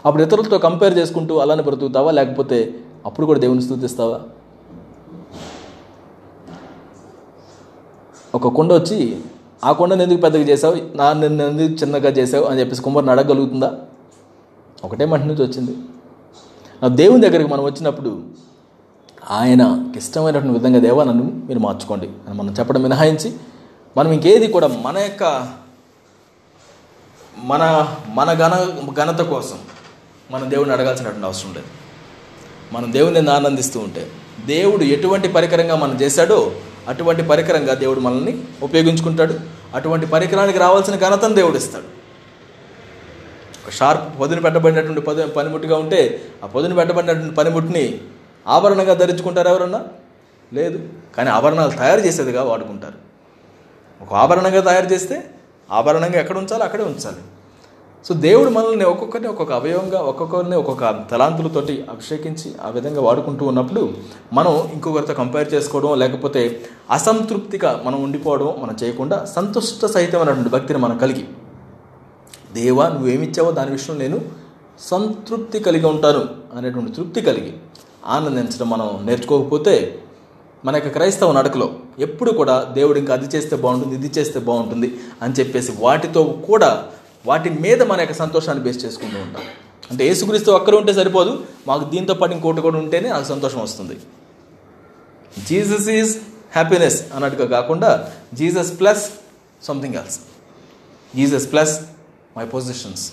[0.07, 2.11] అప్పుడు ఇతరులతో కంపేర్ చేసుకుంటూ అలానే బ్రతుకుతావా?
[2.11, 2.75] లేకపోతే
[3.07, 4.21] అప్పుడు కూడా దేవుని స్థుతిస్తావా?
[8.35, 9.21] ఒక కొండ వచ్చి
[9.65, 13.79] ఆ కొండను ఎందుకు పెద్దగా చేసావు నా నిన్ను ఎందుకు చిన్నగా చేసావు అని చెప్పేసి కుమ్మరిని అడగగలుగుతుందా?
[14.85, 15.77] ఒకటే మట్టి నుంచి వచ్చింది.
[16.89, 18.23] దేవుని దగ్గరికి మనం వచ్చినప్పుడు
[19.31, 23.33] ఆయనకి ఇష్టమైనటువంటి విధంగా దేవా నన్ను మీరు మార్చుకోండి అని మనం చెప్పడం మినహాయించి
[23.97, 25.49] మనం ఇంకేది కూడా మన యొక్క
[27.39, 29.59] మన మన ఘన ఘనత కోసం
[30.31, 31.67] మనం దేవుని అడగాల్సినటువంటి అవసరం లేదు.
[32.73, 34.11] మనం దేవుని ఆనందిస్తూ ఉంటే
[34.47, 36.53] దేవుడు ఎటువంటి పరికరంగా మనం చేశాడో
[36.89, 39.35] అటువంటి పరికరంగా దేవుడు మనల్ని ఉపయోగించుకుంటాడు.
[39.75, 42.00] అటువంటి పరికరానికి రావాల్సిన ఘనతను దేవుడు ఇస్తాడు.
[43.65, 48.01] ఒక షార్ప్ పొదును పెట్టబడినటువంటి పది పనిముట్టుగా ఉంటే ఆ పొదును పెట్టబడినటువంటి పనిముట్టుని
[48.49, 49.85] ఆభరణంగా ధరించుకుంటారు ఎవరన్నా?
[50.53, 50.79] లేదు.
[51.17, 52.99] కానీ ఆభరణాలు తయారు చేసేదిగా వాడుకుంటారు.
[54.03, 55.31] ఒక ఆభరణంగా తయారు చేస్తే
[55.71, 57.23] ఆభరణంగా ఎక్కడ ఉంచాలో అక్కడే ఉంచాలి.
[58.07, 63.93] సో దేవుడు మనల్ని ఒక్కొక్కరిని ఒక్కొక్క అవయవంగా ఒక్కొక్కరిని ఒక్కొక్క తలాంతులతోటి అభిషేకించి ఆ విధంగా వాడుకుంటూ ఉన్నప్పుడు
[64.33, 71.25] మనం ఇంకొకరితో కంపేర్ చేసుకోవడం లేకపోతే అసంతృప్తిగా మనం ఉండిపోవడం మనం చేయకుండా సంతుష్ట సహితమైనటువంటి భక్తిని మనం కలిగి
[72.55, 74.19] దేవా నువ్వేమిచ్చావో దాని విషయం నేను
[74.81, 76.23] సంతృప్తి కలిగి ఉంటాను
[76.57, 77.53] అనేటువంటి తృప్తి కలిగి
[78.07, 80.03] ఆనందించడం మనం నేర్చుకోకపోతే
[80.65, 81.67] మన యొక్క క్రైస్తవ నడకలో
[81.99, 84.89] ఎప్పుడు కూడా దేవుడు ఇంకా అది చేస్తే బాగుంటుంది ఇది చేస్తే బాగుంటుంది
[85.23, 86.85] అని చెప్పేసి వాటితో కూడా
[87.27, 89.43] వాటి మీద మన యొక్క సంతోషాన్ని బేస్ చేసుకుంటూ ఉంటాం.
[89.91, 91.33] అంటే యేసుక్రీస్తు ఒక్కరు ఉంటే సరిపోదు
[91.67, 93.97] మాకు దీంతో పాటు ఇంకోటి కూడా ఉంటేనే నాకు సంతోషం వస్తుంది.
[95.49, 96.17] జీసస్ ఈజ్
[96.57, 99.11] హ్యాపీనెస్ అన్నట్టుగా కాకుండా Jesus plus
[99.63, 100.19] something else.
[101.17, 101.75] Jesus plus
[102.37, 103.05] my positions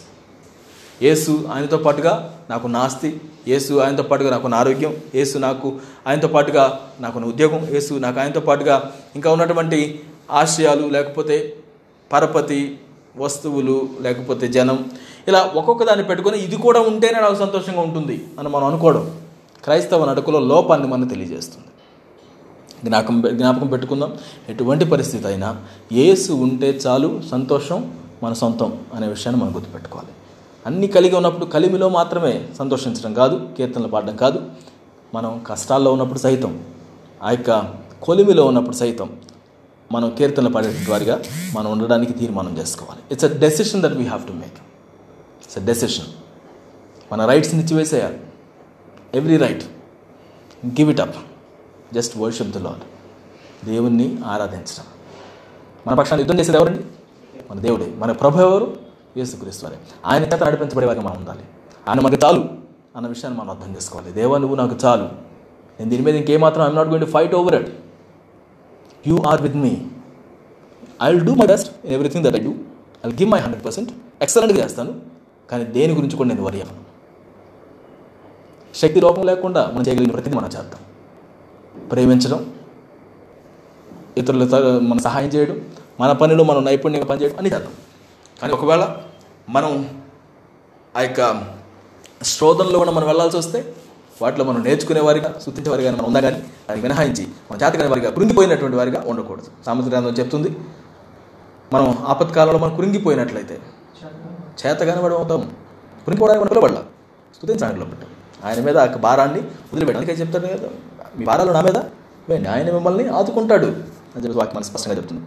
[1.03, 2.13] యేసు ఆయనతో పాటుగా
[2.49, 3.09] నాకు నాస్తి
[3.47, 5.68] యేసు ఆయనతో పాటుగా నాకు నా ఆరోగ్యం యేసు నాకు
[6.07, 6.63] ఆయనతో పాటుగా
[7.01, 8.76] నాకు నా ఉద్యోగం యేసు నాకు ఆయనతో పాటుగా
[9.15, 9.80] ఇంకా ఉన్నటువంటి
[10.41, 11.38] ఆశయాలు లేకపోతే
[12.11, 12.59] పరపతి
[13.18, 14.80] వస్తువులు లేకపోతే జనం
[15.28, 19.05] ఇలా ఒక్కొక్క దాన్ని పెట్టుకొని ఇది కూడా ఉంటేనే నాకు సంతోషంగా ఉంటుంది అని మనం అనుకోవడం
[19.63, 21.70] క్రైస్తవ నడుకులో లోపాన్ని మనం తెలియజేస్తుంది.
[22.86, 24.11] జ్ఞాపకం జ్ఞాపకం పెట్టుకుందాం.
[24.49, 25.49] ఎటువంటి పరిస్థితి అయినా
[25.91, 27.80] ఏసు ఉంటే చాలు సంతోషం
[28.24, 30.09] మన సొంతం అనే విషయాన్ని మనం గుర్తుపెట్టుకోవాలి.
[30.65, 34.51] అన్నీ కలిగి ఉన్నప్పుడు కలిమిలో మాత్రమే సంతోషించడం కాదు కీర్తనలు పాడడం కాదు.
[35.13, 36.65] మనం కష్టాల్లో ఉన్నప్పుడు సైతం
[37.24, 39.20] ఆ యొక్క కొలిమిలో ఉన్నప్పుడు సైతం
[39.91, 41.22] మనం కీర్తనలు పాడేటువంటి వారిగా
[41.53, 43.01] మనం ఉండడానికి తీర్మానం చేసుకోవాలి.
[43.11, 44.57] It's a decision that we have to make
[45.43, 46.05] it's a decision
[47.11, 48.20] మన రైట్స్ని ఇచ్చివేసేయాలి.
[49.15, 49.63] Every right
[50.65, 51.15] give it up
[51.93, 52.84] just worship the Lord
[53.65, 54.86] దేవుణ్ణి ఆరాధించడం.
[55.88, 56.84] మన పక్షాన్ని యుద్ధం చేసేది ఎవరండి?
[57.52, 58.68] మన దేవుడే మన ప్రభు ఎవరు?
[59.18, 59.78] యేసుక్రీస్తు వారే.
[60.06, 61.43] ఆయన చేత నడిపించబడేవారికి మనం ఉండాలి.
[61.88, 62.41] ఆయన మనకి చాలు
[62.95, 64.12] అన్న విషయాన్ని మనం అర్థం చేసుకోవాలి.
[64.12, 65.08] దేవా నువ్వు నాకు చాలు.
[65.80, 67.70] నేను దీని మీద ఇంకేమాత్రం I'm not going to fight over it
[69.08, 69.74] you are with me
[71.04, 72.54] I will do my best in everything that I do
[73.06, 73.91] I give my hundred percent
[74.22, 74.93] ఎక్సలెంట్గా చేస్తాను.
[75.52, 76.84] కానీ దేని గురించి కూడా నేను వరి అవ్వను.
[78.76, 80.82] శక్తి లోపం లేకుండా మనం చేయగలిగిన ప్రతిదీ మనం చేద్దాం
[81.91, 82.39] ప్రేమించడం
[84.18, 84.43] ఇతరుల
[84.89, 85.58] మన సహాయం చేయడం
[86.00, 87.74] మన పనిలో మనం నైపుణ్యంగా పనిచేయడం అని చేద్దాం.
[88.41, 88.84] కానీ ఒకవేళ
[89.50, 89.72] మనం
[90.98, 91.22] ఆ యొక్క
[92.24, 93.60] శోధనలో కూడా మనం వెళ్ళాల్సి వస్తే
[94.22, 98.78] వాటిలో మనం నేర్చుకునే వారిగా సూచించే వారిగా మనం ఉన్నా కానీ దాన్ని మినహాయించి మన చేతకాని వారిగా కృంగిపోయినటువంటి
[98.78, 99.50] వారిగా ఉండకూడదు.
[99.66, 100.50] సామెత గ్రంథం చెప్తుంది
[101.74, 103.56] మనం ఆపత్కాలంలో మనం కృంగిపోయినట్లయితే
[104.62, 105.41] చేతగానే వాడు అవుతాం.
[106.06, 106.82] కృంగిపోవడానికి మనం పిలబడాల
[107.36, 108.10] స్థుతించడానికి పెట్టాం
[108.45, 109.41] ఆయన మీద ఆ భారాన్ని
[109.72, 109.98] వదిలిపెట్టాలి.
[109.98, 110.70] అందుకే చెప్తాడు కదా
[111.18, 111.78] మీ భారాలు నా మీద
[112.30, 113.70] వేయండి ఆయన మిమ్మల్ని ఆదుకుంటాడు.
[114.18, 115.22] అని వాక్యం మనం స్పష్టంగా చెప్తుంది.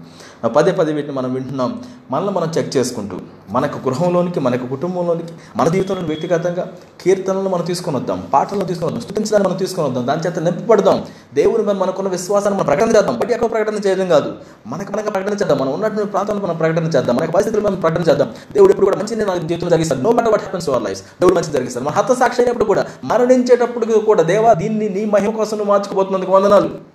[0.49, 1.81] పదే పదే వీటిని మనం వింటున్నాం.
[2.11, 3.17] మనల్ని మనం చెక్ చేసుకుంటూ
[3.51, 6.69] మనకు గృహంలోనికి మనకు కుటుంబంలోనికి మన జీవితంలో వ్యక్తిగతంగా
[7.01, 11.05] కీర్తనలను మనం తీసుకొని వద్దాం పాటలను తీసుకొని వద్దాం స్థుతించడానికి మనం తీసుకొని వద్దాం దాని చేత నింపబడదాం.
[11.35, 13.19] దేవుని మీద మనకున్న విశ్వాసాన్ని మనం ప్రకటన చేద్దాం.
[13.19, 14.33] బట్టి ఎక్కువ ప్రకటన చేయడం కాదు.
[14.67, 15.59] మనకు మనకు ప్రకటన చేద్దాం.
[15.59, 17.17] మనం ఉన్నటువంటి ప్రాంతంలో మనం ప్రకటన చేద్దాం.
[17.17, 18.33] మనకు పరిస్థితులు మనం ప్రకటన చేద్దాం.
[18.53, 20.01] దేవుడు ఎప్పుడు కూడా మంచి నా జీవితంలో జరిగిస్తాడు.
[20.01, 21.85] No matter what happens our life దేవుడు మంచి జరిగిస్తాడు.
[21.85, 26.90] మన హత సాక్షి అయినప్పుడు కూడా మరణించేటప్పుడు కూడా దేవా దీన్ని నీ మహిమ కోసం మార్చుకోబోతున్నందుకు వందనాలు.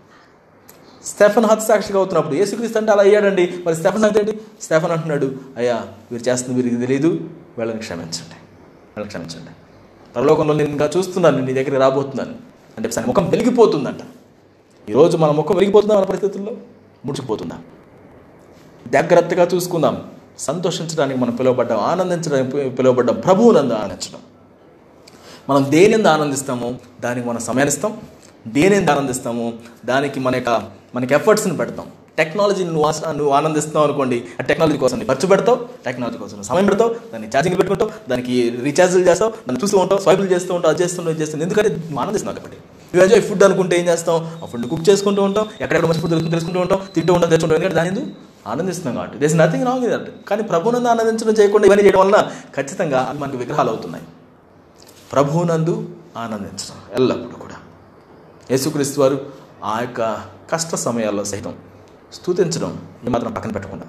[1.06, 3.54] స్టెఫన్ హతసాక్షిగా అవుతున్నప్పుడు యేసుక్రీస్తు అంటే అలా అయ్యాడండి.
[3.66, 4.42] మరి స్టెఫన్ అంటే ఏంటి?
[4.62, 8.38] స్టెఫన్ అంటున్నాడు అయ్యా వీరు చేస్తుంది వీరికి తెలియదు వీళ్ళని క్షమించండి.
[8.98, 9.52] వీళ్ళని క్షమించండి.
[10.16, 12.34] పరలోకంలో నేను ఇంకా చూస్తున్నాను నీ దగ్గర రాబోతున్నాను.
[12.78, 14.00] అంటే సరే ముఖం వెలిగిపోతుందంట.
[14.90, 16.58] ఈరోజు మన ముఖం వెలిగిపోతుందా మన పరిస్థితుల్లో?
[17.06, 17.58] ముడిచిపోతుందా
[18.88, 20.04] జాగ్రత్తగా చూసుకుందాం.
[20.40, 24.20] సంతోషించడానికి మనం పిలువబడ్డాం ఆనందించడానికి పిలువబడ్డాం ప్రభువునందు ఆనందించడం.
[25.50, 28.02] మనం దేనింద ఆనందిస్తామో దానికి మనం సమయాన్నిస్తాం
[28.48, 29.54] దేనింద ఆనందిస్తాము?
[29.86, 30.64] దానికి మన యొక్క
[30.96, 31.88] మనకి ఎఫర్ట్స్ని పెడతాం.
[32.18, 36.66] టెక్నాలజీని నువ్వు ఆస- నువ్వు ఆనందిస్తున్నావు అనుకోండి ఆ టెక్నాలజీ కోసం నీ ఖర్చు పెడతావు టెక్నాలజీ కోసం సమయం
[36.66, 41.16] పెడతావు దాన్ని ఛార్జింగ్ పెట్టుకుంటావు దానికి రీఛార్జ్లు చేస్తావు దాన్ని చూస్తూ ఉంటావు స్వైపులు చేస్తూ ఉంటావు అది చేస్తుంటావు
[41.16, 42.58] ఇది ఎందుకంటే నువ్వు ఆనందిస్తున్నావు కాబట్టి.
[42.96, 46.60] నువ్వు ఎంజాయ్ ఫుడ్ అనుకుంటే ఏం చేస్తాం ఆ ఫుడ్ కుక్ చేసుకుంటూ ఉంటాం ఎక్కడెక్కడ మంచి ఫుడ్ తెలుసుకుంటూ
[46.60, 48.06] ఉంటాం తింటూ ఉంటాం తెచ్చుకుంటాం ఎందుకంటే దాని ఎందుకు?
[48.48, 49.18] ఆనందిస్తున్నాం కాబట్టి.
[49.18, 53.70] దేస్ నథింగ్ రాంగ్ దట్ కానీ ప్రభునందు ఆనందించడం చేయకుండా ఇవన్నీ చేయడం వలన ఖచ్చితంగా అవి మనకు విగ్రహాలు
[53.70, 54.04] అవుతున్నాయి.
[55.12, 57.55] ప్రభునందు ఆనందించడం ఎల్లప్పుడూ కూడా.
[58.52, 59.18] యేసుక్రీస్తు వారు
[59.64, 60.02] ఆ యొక్క
[60.52, 61.54] కష్ట సమయాల్లో సైతం
[62.14, 62.72] స్తుతించడం
[63.08, 63.86] ఏమాత్రం పక్కన పెట్టకుండా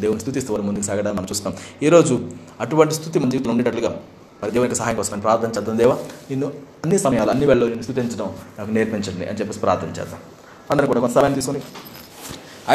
[0.00, 1.52] దేవుని స్థుతిస్తూ వారు ముందుకు సాగడం మనం చూస్తాం.
[1.86, 2.14] ఈరోజు
[2.60, 3.90] అటువంటి స్థుతి మన జీవితంలో ఉండేటట్లుగా
[4.42, 5.76] మరి దేవునికి సహాయం కోసం నేను ప్రార్థన చేద్దాం.
[5.82, 5.96] దేవా
[6.30, 6.46] నిన్ను
[6.84, 10.20] అన్ని సమయాలు అన్ని వేళలో నేను స్థుతించడం నాకు నేర్పించండి అని చెప్పేసి ప్రార్థన చేద్దాం.
[10.70, 11.62] అందరం కూడా కొంత సమయం తీసుకొని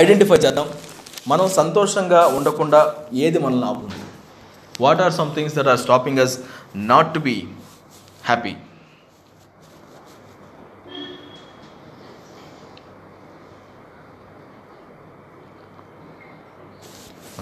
[0.01, 0.69] ఐడెంటిఫై చేద్దాం.
[1.27, 2.81] మనం సంతోషంగా ఉండకుండా
[3.25, 4.05] ఏది మనల్ని ఆపుతుంది?
[4.81, 6.37] What are some things that are stopping us
[6.75, 7.35] not to be
[8.29, 8.55] happy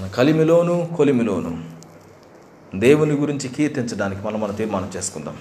[0.05, 1.71] మన కలిమిలోను కొలిమిలోను
[2.75, 5.37] దేవుని గురించి కీర్తించడానికి మనం మనం తీర్మానం చేసుకుందాం.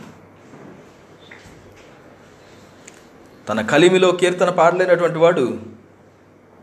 [3.49, 5.59] తన కలిమిలో కీర్తన పాడలేనటువంటి వాడు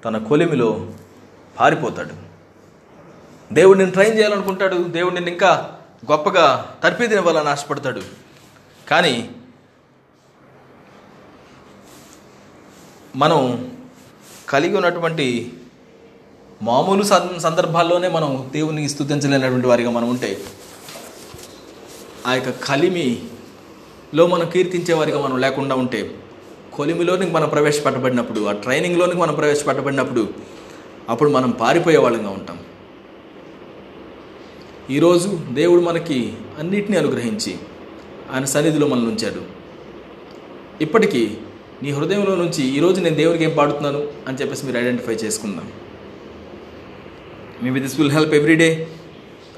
[0.06, 0.92] తన కొలిమిలో
[1.60, 2.10] పారిపోతాడు.
[3.54, 4.84] దేవుడు ట్రైన్ చేయాలనుకుంటాడు.
[4.84, 5.78] దేవుడు నిన్ను ఇంకా
[6.12, 8.02] గొప్పగా తర్పీదినివ్వాలని ఆశపడతాడు.
[8.90, 9.30] కానీ
[13.16, 13.72] మనం
[14.50, 15.58] కలిగి ఉన్నటువంటి
[16.64, 17.04] మామూలు
[17.40, 20.38] సందర్భాల్లోనే మనం దేవుని స్థుతించలేనటువంటి వారిగా మనం ఉంటే
[22.28, 26.16] ఆ యొక్క కలిమిలో మనం కీర్తించే వారిగా మనం లేకుండా ఉంటే
[26.74, 30.28] కొలిమిలోనికి మనం ప్రవేశపెట్టబడినప్పుడు ఆ ట్రైనింగ్లోనికి మనం ప్రవేశపెట్టబడినప్పుడు
[31.10, 32.60] అప్పుడు మనం పారిపోయే వాళ్ళంగా ఉంటాం.
[34.90, 37.58] ఈరోజు దేవుడు మనకి అన్నిటినీ అనుగ్రహించి
[38.34, 39.42] ఆయన సన్నిధిలో మనల్ని ఉంచాడు.
[40.84, 41.38] ఇప్పటికీ
[41.84, 45.68] నీ హృదయంలో నుంచి ఈరోజు నేను దేవునికి ఏం పాడుతున్నాను అని చెప్పేసి మీరు ఐడెంటిఫై చేసుకుందాం.
[47.64, 48.88] Maybe this will help every day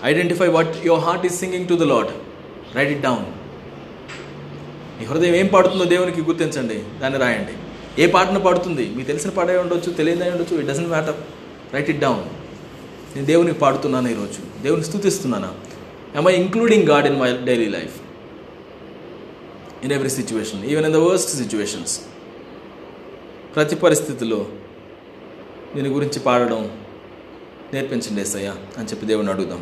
[0.04, 2.12] identify what your heart is singing to the Lord
[2.78, 3.26] write it down
[5.00, 6.78] మీ హృదయం ఏం పాడుతుందో దేవునికి గుర్తించండి.
[7.00, 7.54] దాన్ని రాయండి.
[8.02, 8.86] ఏ పాటను పాడుతుంది?
[8.96, 11.16] మీకు తెలిసిన పాట ఉండొచ్చు తెలియదు ఉండొచ్చు it doesn't matter
[11.74, 12.24] write it down
[13.16, 14.62] నేను దేవునికి పాడుతున్నాను ఈరోజు.
[14.64, 15.54] దేవుని స్థుతిస్తున్నానా?
[16.16, 17.96] Am I including God in my daily life
[19.84, 22.00] in every situation even in the worst situations
[23.56, 24.46] ప్రతి పరిస్థితిలో
[25.76, 26.62] దీని గురించి పాడడం
[27.74, 29.62] నేర్పించండి ఏసయ్యా అని చెప్పి దేవుని అడుగుదాం.